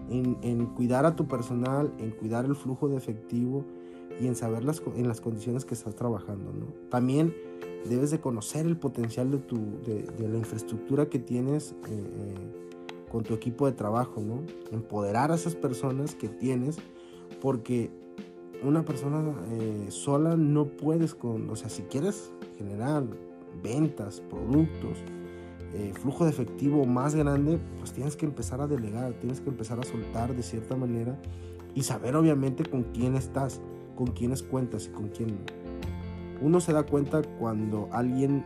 En, 0.10 0.38
en 0.42 0.68
cuidar 0.68 1.06
a 1.06 1.16
tu 1.16 1.28
personal, 1.28 1.94
en 2.00 2.12
cuidar 2.12 2.46
el 2.46 2.56
flujo 2.56 2.88
de 2.88 2.96
efectivo, 2.96 3.66
y 4.20 4.28
en 4.28 4.36
saber 4.36 4.64
las, 4.64 4.82
en 4.96 5.08
las 5.08 5.22
condiciones 5.22 5.66
que 5.66 5.74
estás 5.74 5.96
trabajando. 5.96 6.52
¿no? 6.54 6.68
También 6.90 7.36
debes 7.86 8.12
de 8.12 8.20
conocer 8.20 8.66
el 8.66 8.78
potencial 8.78 9.32
de, 9.32 9.38
tu, 9.38 9.58
de, 9.86 10.28
la 10.28 10.38
infraestructura 10.38 11.08
que 11.08 11.20
tienes 11.20 11.72
eh, 11.72 11.76
eh, 11.92 12.36
con 13.12 13.24
tu 13.24 13.34
equipo 13.34 13.66
de 13.66 13.74
trabajo, 13.74 14.22
¿no? 14.22 14.44
empoderar 14.72 15.32
a 15.32 15.36
esas 15.36 15.56
personas 15.56 16.16
que 16.16 16.28
tienes 16.28 16.78
porque 17.42 17.92
una 18.64 18.84
persona 18.84 19.34
eh, 19.52 19.86
sola 19.90 20.36
no 20.36 20.66
puedes 20.66 21.14
con, 21.14 21.50
o 21.50 21.56
sea, 21.56 21.70
si 21.70 21.84
quieres 21.84 22.32
generar 22.58 23.04
ventas, 23.64 24.22
productos, 24.22 24.98
flujo 26.02 26.24
de 26.24 26.32
efectivo 26.32 26.86
más 26.86 27.14
grande, 27.14 27.60
pues 27.78 27.94
tienes 27.94 28.16
que 28.16 28.26
empezar 28.26 28.62
a 28.62 28.68
delegar, 28.68 29.14
tienes 29.20 29.42
que 29.42 29.50
empezar 29.50 29.80
a 29.80 29.84
soltar 29.84 30.36
de 30.36 30.42
cierta 30.42 30.76
manera 30.76 31.20
y 31.76 31.84
saber 31.84 32.16
obviamente 32.16 32.64
con 32.66 32.82
quién 32.82 33.16
estás 33.16 33.62
con 33.98 34.08
quiénes 34.08 34.44
cuentas 34.44 34.86
y 34.86 34.90
con 34.92 35.10
quién 35.10 35.40
Uno 36.40 36.62
se 36.62 36.72
da 36.72 36.84
cuenta 36.84 37.24
cuando 37.40 37.90
alguien 37.92 38.46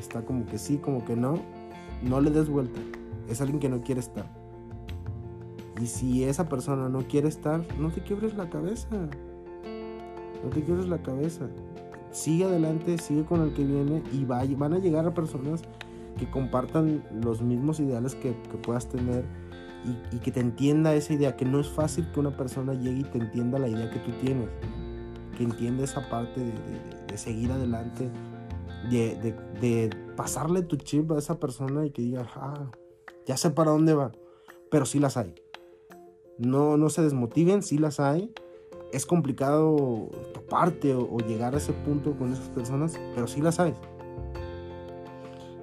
está 0.00 0.24
como 0.24 0.46
que 0.46 0.58
sí, 0.58 0.78
como 0.78 1.04
que 1.04 1.14
no, 1.14 1.38
no 2.02 2.20
le 2.22 2.30
des 2.30 2.48
vuelta. 2.48 2.80
Es 3.28 3.42
alguien 3.42 3.60
que 3.60 3.68
no 3.68 3.82
quiere 3.82 4.00
estar. 4.00 4.26
Y 5.80 5.86
si 5.86 6.24
esa 6.24 6.48
persona 6.48 6.88
no 6.88 7.00
quiere 7.06 7.28
estar, 7.28 7.62
no 7.78 7.90
te 7.90 8.02
quiebres 8.02 8.34
la 8.34 8.48
cabeza. 8.48 8.88
No 10.42 10.50
te 10.50 10.62
quiebres 10.62 10.88
la 10.88 11.02
cabeza. 11.02 11.48
Sigue 12.10 12.44
adelante, 12.44 12.98
sigue 12.98 13.24
con 13.24 13.42
el 13.42 13.52
que 13.52 13.64
viene 13.64 14.02
y 14.12 14.24
van 14.24 14.72
a 14.72 14.78
llegar 14.78 15.06
a 15.06 15.12
personas 15.12 15.62
que 16.18 16.28
compartan 16.30 17.04
los 17.22 17.42
mismos 17.42 17.80
ideales 17.80 18.14
que, 18.14 18.32
puedas 18.62 18.88
tener 18.88 19.24
y, 20.12 20.18
que 20.18 20.32
te 20.32 20.40
entienda 20.40 20.94
esa 20.94 21.12
idea, 21.12 21.36
que 21.36 21.44
no 21.44 21.60
es 21.60 21.68
fácil 21.68 22.10
que 22.12 22.20
una 22.20 22.36
persona 22.36 22.74
llegue 22.74 23.00
y 23.00 23.04
te 23.04 23.18
entienda 23.18 23.58
la 23.58 23.68
idea 23.68 23.90
que 23.90 23.98
tú 24.00 24.10
tienes, 24.22 24.48
que 25.36 25.44
entienda 25.44 25.84
esa 25.84 26.08
parte 26.08 26.40
de, 26.40 27.18
seguir 27.18 27.52
adelante, 27.52 28.10
de, 28.90 29.90
pasarle 30.16 30.62
tu 30.62 30.76
chip 30.76 31.12
a 31.12 31.18
esa 31.18 31.38
persona 31.38 31.84
y 31.84 31.90
que 31.90 32.02
diga, 32.02 32.26
ah, 32.36 32.70
ya 33.26 33.36
sé 33.36 33.50
para 33.50 33.70
dónde 33.70 33.94
va, 33.94 34.12
pero 34.70 34.86
sí 34.86 34.98
las 34.98 35.16
hay. 35.16 35.34
No, 36.38 36.76
no 36.76 36.90
se 36.90 37.02
desmotiven, 37.02 37.62
sí 37.62 37.78
las 37.78 38.00
hay. 38.00 38.32
Es 38.92 39.06
complicado 39.06 40.10
toparte 40.32 40.94
o, 40.94 41.18
llegar 41.18 41.54
a 41.54 41.58
ese 41.58 41.72
punto 41.72 42.16
con 42.16 42.32
esas 42.32 42.48
personas, 42.48 42.98
pero 43.14 43.26
sí 43.26 43.40
las 43.40 43.58
hay. 43.58 43.74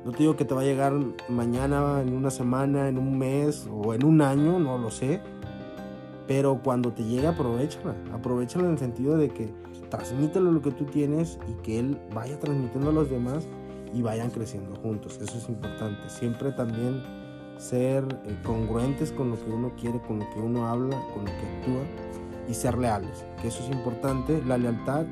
No 0.03 0.11
te 0.11 0.19
digo 0.19 0.35
que 0.35 0.43
te 0.43 0.53
va 0.53 0.61
a 0.61 0.65
llegar 0.65 0.93
mañana, 1.29 2.01
en 2.01 2.13
una 2.13 2.29
semana, 2.29 2.89
en 2.89 2.97
un 2.97 3.17
mes 3.17 3.67
o 3.71 3.93
en 3.93 4.03
un 4.03 4.21
año, 4.21 4.59
no 4.59 4.77
lo 4.77 4.91
sé. 4.91 5.21
Pero 6.27 6.61
cuando 6.61 6.91
te 6.91 7.03
llegue, 7.03 7.27
aprovechala. 7.27 7.95
Aprovechala 8.11 8.65
en 8.65 8.71
el 8.73 8.79
sentido 8.79 9.17
de 9.17 9.29
que 9.29 9.49
transmítelo 9.89 10.51
lo 10.51 10.61
que 10.61 10.71
tú 10.71 10.85
tienes 10.85 11.39
y 11.47 11.53
que 11.61 11.79
él 11.79 11.99
vaya 12.13 12.39
transmitiendo 12.39 12.89
a 12.89 12.93
los 12.93 13.09
demás 13.09 13.47
y 13.93 14.01
vayan 14.01 14.31
creciendo 14.31 14.75
juntos. 14.75 15.19
Eso 15.21 15.37
es 15.37 15.47
importante. 15.47 16.09
Siempre 16.09 16.51
también 16.51 17.01
ser 17.57 18.05
eh, 18.25 18.37
congruentes 18.43 19.11
con 19.11 19.29
lo 19.29 19.43
que 19.43 19.51
uno 19.51 19.71
quiere, 19.79 19.99
con 20.01 20.19
lo 20.19 20.29
que 20.31 20.39
uno 20.39 20.67
habla, 20.67 20.99
con 21.13 21.25
lo 21.25 21.31
que 21.31 21.57
actúa 21.57 21.83
y 22.47 22.53
ser 22.53 22.77
leales. 22.77 23.25
Que 23.41 23.47
eso 23.47 23.63
es 23.63 23.69
importante. 23.69 24.41
La 24.45 24.57
lealtad, 24.57 25.05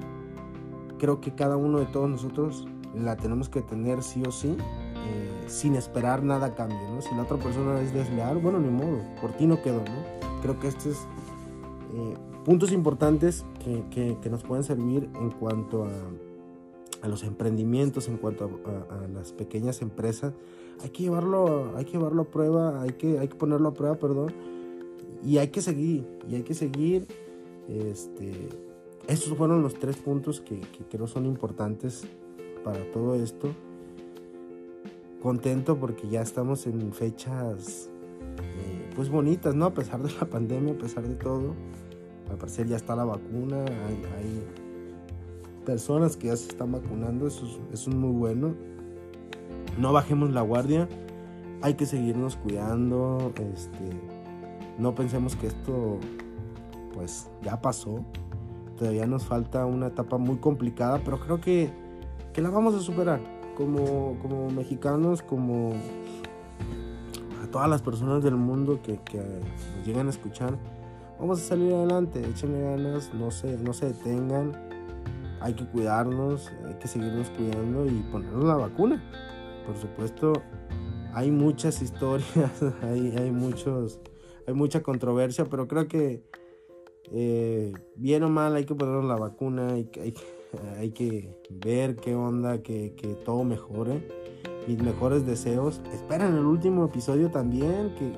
creo 1.00 1.22
que 1.22 1.34
cada 1.34 1.58
uno 1.58 1.80
de 1.80 1.86
todos 1.86 2.10
nosotros 2.10 2.68
la 2.96 3.16
tenemos 3.16 3.50
que 3.50 3.62
tener 3.62 4.04
sí 4.04 4.24
o 4.28 4.32
sí 4.32 4.58
eh, 4.58 5.44
sin 5.48 5.76
esperar 5.76 6.24
nada 6.24 6.48
a 6.48 6.56
cambio. 6.56 7.02
Si 7.02 7.14
la 7.16 7.24
otra 7.24 7.38
persona 7.38 7.80
es 7.82 7.94
desleal, 7.94 8.38
bueno, 8.38 8.60
ni 8.60 8.70
modo, 8.70 9.02
por 9.22 9.32
ti 9.34 9.48
no 9.48 9.62
quedó. 9.62 9.84
Creo 10.42 10.60
que 10.60 10.68
estos 10.68 10.86
es 10.86 10.98
eh, 11.94 12.14
puntos 12.46 12.72
importantes 12.72 13.46
que, 13.64 14.18
que, 14.20 14.30
nos 14.30 14.44
pueden 14.44 14.64
servir 14.64 15.10
en 15.16 15.30
cuanto 15.32 15.86
a, 15.86 15.90
a 17.02 17.08
los 17.08 17.24
emprendimientos, 17.24 18.08
en 18.08 18.18
cuanto 18.18 18.62
a, 18.66 19.08
las 19.08 19.34
pequeñas 19.34 19.82
empresas. 19.82 20.34
Hay 20.84 20.89
que 20.89 21.04
llevarlo, 21.04 21.74
hay 21.76 21.86
que 21.86 21.91
llevarlo 21.91 22.24
a 22.24 22.26
prueba, 22.26 22.82
hay 22.82 22.91
que, 22.91 23.20
hay 23.20 23.28
que 23.28 23.36
ponerlo 23.36 23.70
a 23.70 23.74
prueba, 23.74 23.96
perdón, 23.96 24.34
y 25.24 25.38
hay 25.38 25.50
que 25.50 25.62
seguir, 25.62 26.08
y 26.28 26.36
hay 26.36 26.44
que 26.44 26.54
seguir, 26.54 27.08
este, 27.67 28.50
estos 29.08 29.38
fueron 29.38 29.62
los 29.62 29.76
tres 29.76 29.98
puntos 29.98 30.41
que, 30.41 30.60
que 30.60 30.84
creo 30.89 31.08
son 31.08 31.26
importantes 31.26 32.04
para 32.63 32.91
todo 32.91 33.15
esto. 33.15 33.50
contento 35.22 35.78
porque 35.78 36.10
ya 36.10 36.22
estamos 36.22 36.65
en 36.65 36.91
fechas 36.94 37.89
eh, 38.38 38.89
pues 38.96 39.10
bonitas, 39.10 39.56
¿no? 39.56 39.65
A 39.65 39.74
pesar 39.74 40.02
de 40.02 40.12
la 40.20 40.26
pandemia, 40.26 40.74
a 40.74 40.78
pesar 40.78 41.08
de 41.08 41.15
todo. 41.15 41.54
Al 42.30 42.38
parecer 42.38 42.67
ya 42.67 42.78
está 42.78 42.96
la 42.96 43.04
vacuna, 43.04 43.65
hay, 43.65 44.44
personas 45.65 46.17
que 46.17 46.28
ya 46.28 46.36
se 46.36 46.48
están 46.50 46.72
vacunando, 46.72 47.28
eso 47.28 47.46
es, 47.72 47.88
muy 47.88 48.12
bueno. 48.12 48.56
No 49.82 49.91
bajemos 49.91 50.30
la 50.30 50.41
guardia, 50.41 50.88
hay 51.63 51.74
que 51.74 51.88
seguirnos 51.88 52.36
cuidando, 52.36 53.34
este, 53.36 54.00
no 54.78 54.94
pensemos 54.94 55.36
que 55.36 55.48
esto 55.48 55.98
pues 56.94 57.32
ya 57.41 57.60
pasó, 57.62 58.06
todavía 58.78 59.08
nos 59.08 59.26
falta 59.26 59.65
una 59.65 59.88
etapa 59.88 60.20
muy 60.20 60.38
complicada, 60.38 61.02
pero 61.04 61.20
creo 61.20 61.41
que, 61.41 61.72
que 62.32 62.41
la 62.44 62.52
vamos 62.52 62.76
a 62.76 62.80
superar 62.80 63.22
como, 63.58 64.20
como 64.22 64.52
mexicanos, 64.52 65.24
como 65.24 65.72
a 67.44 67.48
todas 67.48 67.67
las 67.67 67.82
personas 67.82 68.24
del 68.24 68.36
mundo 68.36 68.82
que, 68.84 69.00
nos 69.17 69.88
llegan 69.88 70.06
a 70.06 70.12
escuchar. 70.12 70.60
Vamos 71.20 71.39
a 71.39 71.44
salir 71.44 71.74
adelante, 71.74 72.24
échenle 72.24 72.62
ganas, 72.62 73.12
no 73.15 73.32
se, 73.32 73.58
no 73.58 73.74
se 73.74 73.88
detengan, 73.88 74.52
hay 75.39 75.56
que 75.56 75.65
cuidarnos, 75.65 76.52
hay 76.67 76.76
que 76.76 76.88
seguirnos 76.88 77.32
cuidando 77.32 77.88
y 77.88 78.06
ponernos 78.12 78.44
la 78.44 78.58
vacuna. 78.58 79.31
Por 79.65 79.78
supuesto, 79.78 80.34
hay 81.13 81.32
muchas 81.32 81.82
historias, 81.82 82.52
hay, 82.82 83.32
muchos, 83.32 84.00
hay 84.47 84.54
mucha 84.54 84.82
controversia, 84.82 85.45
pero 85.45 85.67
creo 85.67 85.88
que 85.88 86.24
eh, 87.12 87.74
bien 87.95 88.24
o 88.24 88.30
mal 88.30 88.56
hay 88.56 88.65
que 88.65 88.76
ponernos 88.76 89.06
la 89.06 89.15
vacuna, 89.15 89.74
hay, 89.74 89.86
que 89.86 91.30
ver 91.50 91.95
qué 91.95 92.15
onda, 92.15 92.62
que, 92.62 92.93
que 92.95 93.15
todo 93.15 93.43
mejore. 93.43 94.08
Mis 94.67 94.82
mejores 94.82 95.26
deseos. 95.26 95.82
Esperan 95.91 96.38
el 96.38 96.45
último 96.45 96.86
episodio 96.86 97.32
también, 97.32 97.95
que 97.95 98.13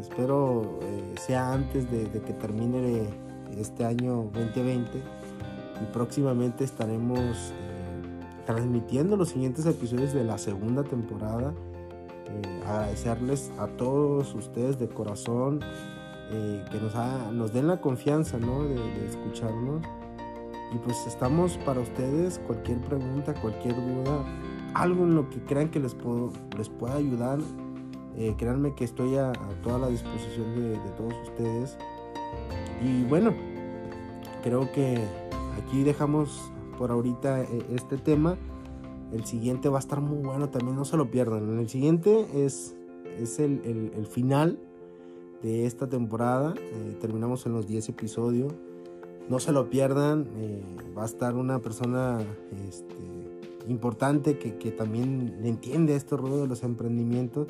espero 0.00 0.78
eh, 0.82 1.14
sea 1.18 1.52
antes 1.52 1.90
de, 1.90 2.04
que 2.10 2.32
termine 2.32 3.02
este 3.56 3.84
año 3.84 4.30
2020 4.32 4.98
y 4.98 5.92
próximamente 5.92 6.64
estaremos 6.64 7.20
eh, 7.20 7.69
transmitiendo 8.52 9.16
los 9.16 9.30
siguientes 9.30 9.66
episodios 9.66 10.12
de 10.12 10.24
la 10.24 10.38
segunda 10.38 10.82
temporada. 10.82 11.54
Eh, 12.26 12.62
agradecerles 12.66 13.50
a 13.58 13.66
todos 13.66 14.34
ustedes 14.34 14.78
de 14.78 14.88
corazón 14.88 15.60
que 16.30 16.78
nos, 16.80 17.32
nos, 17.32 17.52
den 17.52 17.66
la 17.66 17.80
confianza 17.80 18.38
¿no? 18.38 18.62
de, 18.62 18.74
de, 18.74 19.08
escucharnos. 19.08 19.82
Y 20.72 20.78
pues 20.78 21.04
estamos 21.06 21.58
para 21.66 21.80
ustedes, 21.80 22.38
cualquier 22.46 22.80
pregunta, 22.82 23.34
cualquier 23.34 23.74
duda, 23.74 24.24
algo 24.74 25.04
en 25.04 25.16
lo 25.16 25.28
que 25.28 25.40
crean 25.40 25.68
que 25.70 25.80
les, 25.80 25.94
puedo, 25.94 26.32
les 26.56 26.68
pueda 26.68 26.94
ayudar, 26.94 27.38
eh, 28.16 28.34
créanme 28.36 28.74
que 28.74 28.84
estoy 28.84 29.16
a, 29.16 29.32
toda 29.62 29.78
la 29.78 29.88
disposición 29.88 30.54
de, 30.54 30.78
todos 30.96 31.14
ustedes. 31.24 31.76
Y 32.82 33.04
bueno, 33.04 33.32
creo 34.42 34.70
que 34.72 34.98
aquí 35.58 35.82
dejamos 35.82 36.52
por 36.80 36.92
ahorita 36.92 37.42
eh, 37.42 37.66
este 37.74 37.98
tema. 37.98 38.38
El 39.12 39.26
siguiente 39.26 39.68
va 39.68 39.76
a 39.76 39.80
estar 39.80 40.00
muy 40.00 40.16
bueno 40.24 40.48
también, 40.48 40.76
no 40.76 40.86
se 40.86 40.96
lo 40.96 41.10
pierdan. 41.10 41.58
El 41.58 41.68
siguiente 41.68 42.26
es, 42.34 42.74
es 43.18 43.38
el, 43.38 43.60
el, 43.94 44.06
final 44.06 44.58
de 45.42 45.66
esta 45.66 45.90
temporada. 45.90 46.54
Eh, 46.56 46.96
terminamos 46.98 47.44
en 47.44 47.52
los 47.52 47.66
10 47.66 47.90
episodios. 47.90 48.54
No 49.28 49.40
se 49.40 49.52
lo 49.52 49.68
pierdan. 49.68 50.26
va 50.96 51.02
a 51.02 51.04
estar 51.04 51.34
una 51.36 51.58
persona 51.58 52.18
este, 52.66 52.96
importante 53.68 54.38
que, 54.38 54.56
que, 54.56 54.70
también 54.70 55.38
entiende 55.44 55.96
este 55.96 56.16
ruido 56.16 56.40
de 56.40 56.46
los 56.46 56.62
emprendimientos 56.62 57.46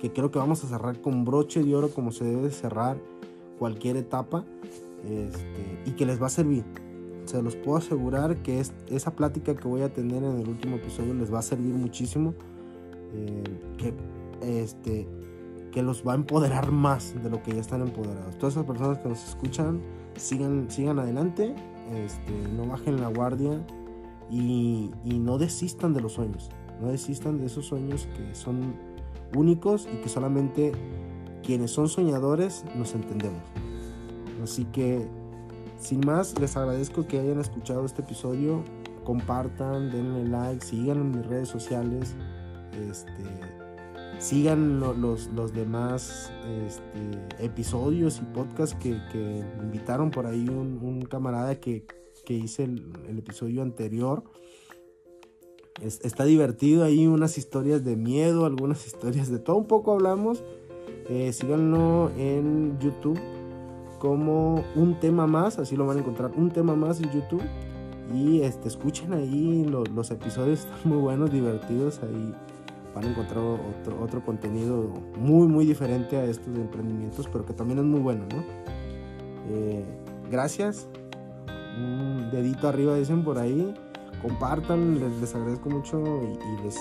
que 0.00 0.12
creo 0.12 0.32
que 0.32 0.40
vamos 0.40 0.64
a 0.64 0.66
cerrar 0.66 1.00
con 1.00 1.24
broche 1.24 1.62
de 1.62 1.74
oro 1.74 1.88
como 1.90 2.10
se 2.10 2.24
debe 2.24 2.50
cerrar 2.50 2.98
cualquier 3.60 3.96
etapa 3.96 4.44
este, 5.04 5.82
y 5.86 5.92
que 5.92 6.04
les 6.04 6.20
va 6.20 6.26
a 6.26 6.30
servir. 6.30 6.64
Se 7.26 7.42
los 7.42 7.56
puedo 7.56 7.78
asegurar 7.78 8.36
que 8.38 8.60
es, 8.60 8.72
esa 8.88 9.14
plática 9.14 9.54
que 9.54 9.68
voy 9.68 9.82
a 9.82 9.92
tener 9.92 10.22
en 10.22 10.40
el 10.40 10.48
último 10.48 10.76
episodio 10.76 11.12
les 11.14 11.32
va 11.32 11.40
a 11.40 11.42
servir 11.42 11.74
muchísimo. 11.74 12.34
Eh, 13.12 13.44
que, 13.78 13.94
este, 14.42 15.08
que 15.72 15.82
los 15.82 16.06
va 16.06 16.12
a 16.12 16.14
empoderar 16.14 16.72
más 16.72 17.14
de 17.22 17.28
lo 17.30 17.42
que 17.42 17.52
ya 17.52 17.60
están 17.60 17.82
empoderados. 17.82 18.38
Todas 18.38 18.54
esas 18.54 18.64
personas 18.64 18.98
que 18.98 19.08
nos 19.08 19.28
escuchan, 19.28 19.80
sigan, 20.16 20.70
sigan 20.70 20.98
adelante, 20.98 21.54
este, 22.04 22.32
no 22.56 22.66
bajen 22.66 23.00
la 23.00 23.08
guardia 23.08 23.64
y, 24.30 24.90
y 25.04 25.18
no 25.18 25.38
desistan 25.38 25.92
de 25.92 26.00
los 26.00 26.12
sueños. 26.14 26.50
No 26.80 26.88
desistan 26.88 27.38
de 27.38 27.46
esos 27.46 27.66
sueños 27.66 28.08
que 28.16 28.34
son 28.34 28.74
únicos 29.34 29.88
y 29.92 29.96
que 29.98 30.08
solamente 30.08 30.72
quienes 31.42 31.70
son 31.70 31.88
soñadores 31.88 32.64
nos 32.76 32.94
entendemos. 32.94 33.42
Así 34.42 34.64
que, 34.66 35.06
sin 35.78 36.00
más, 36.00 36.38
les 36.40 36.56
agradezco 36.56 37.06
que 37.06 37.18
hayan 37.18 37.40
escuchado 37.40 37.84
este 37.84 38.02
episodio. 38.02 38.64
Compartan, 39.04 39.90
denle 39.90 40.28
like, 40.28 40.64
sigan 40.64 40.98
en 40.98 41.10
mis 41.12 41.26
redes 41.26 41.48
sociales. 41.48 42.16
Este, 42.72 43.24
sigan 44.18 44.80
los, 44.80 45.28
los, 45.28 45.52
demás 45.52 46.32
este, 46.66 47.44
episodios 47.44 48.18
y 48.18 48.22
podcasts 48.34 48.76
que, 48.80 48.98
que, 49.12 49.44
invitaron 49.62 50.10
por 50.10 50.26
ahí 50.26 50.48
un, 50.48 51.02
camarada 51.02 51.60
que, 51.60 51.86
que 52.24 52.34
hice 52.34 52.64
el, 52.64 52.92
el 53.08 53.18
episodio 53.18 53.62
anterior 53.62 54.24
está 55.80 56.24
divertido 56.24 56.84
ahí, 56.84 57.06
unas 57.06 57.38
historias 57.38 57.84
de 57.84 57.96
miedo, 57.96 58.46
algunas 58.46 58.86
historias 58.88 59.30
de 59.30 59.38
todo 59.38 59.56
un 59.56 59.66
poco 59.66 59.92
hablamos. 59.92 60.42
Eh, 61.08 61.32
síganlo 61.32 62.10
en 62.16 62.78
YouTube 62.80 63.20
como 63.98 64.64
un 64.74 64.98
tema 65.00 65.26
más, 65.26 65.58
así 65.58 65.76
lo 65.76 65.86
van 65.86 65.98
a 65.98 66.00
encontrar, 66.00 66.32
un 66.36 66.50
tema 66.50 66.74
más 66.74 67.00
en 67.00 67.10
YouTube. 67.10 67.42
Y 68.14 68.42
este, 68.42 68.68
escuchen 68.68 69.12
ahí, 69.12 69.64
los 69.64 70.10
episodios 70.10 70.60
están 70.64 70.78
muy 70.84 70.98
buenos, 70.98 71.30
divertidos, 71.30 72.00
ahí 72.02 72.34
van 72.94 73.04
a 73.04 73.08
encontrar 73.08 73.44
otro, 73.44 74.02
otro 74.02 74.24
contenido 74.24 74.92
muy, 75.18 75.48
muy 75.48 75.66
diferente 75.66 76.16
a 76.16 76.24
estos 76.24 76.56
emprendimientos, 76.56 77.28
pero 77.30 77.44
que 77.44 77.52
también 77.52 77.78
es 77.78 77.84
muy 77.84 78.00
bueno, 78.00 78.24
¿no? 78.34 78.42
Eh, 79.48 79.84
gracias, 80.30 80.88
un 81.78 82.30
dedito 82.30 82.68
arriba 82.68 82.96
dicen 82.96 83.22
por 83.22 83.38
ahí 83.38 83.74
compartan, 84.22 84.98
les, 85.20 85.34
agradezco 85.34 85.70
mucho 85.70 86.02
y, 86.02 86.64
les, 86.64 86.76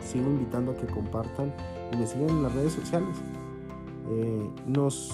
sigo 0.00 0.28
invitando 0.28 0.72
a 0.72 0.76
que 0.76 0.86
compartan 0.86 1.52
y 1.92 1.96
me 1.96 2.06
sigan 2.06 2.28
en 2.28 2.42
las 2.42 2.54
redes 2.54 2.72
sociales. 2.72 3.16
Eh, 4.12 4.50
nos, 4.66 5.10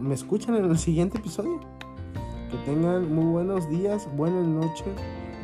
me 0.00 0.14
escuchan 0.14 0.56
en 0.56 0.64
el 0.66 0.78
siguiente 0.78 1.18
episodio. 1.18 1.60
Que 2.50 2.56
tengan 2.70 3.12
muy 3.12 3.24
buenos 3.24 3.68
días, 3.68 4.08
buenas 4.16 4.46
noches, 4.46 4.94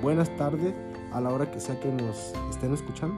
buenas 0.02 0.34
tardes 0.36 0.74
a 1.12 1.20
la 1.20 1.30
hora 1.30 1.50
que 1.50 1.58
sea 1.58 1.78
que 1.80 1.90
nos 1.90 2.32
estén 2.50 2.72
escuchando. 2.72 3.16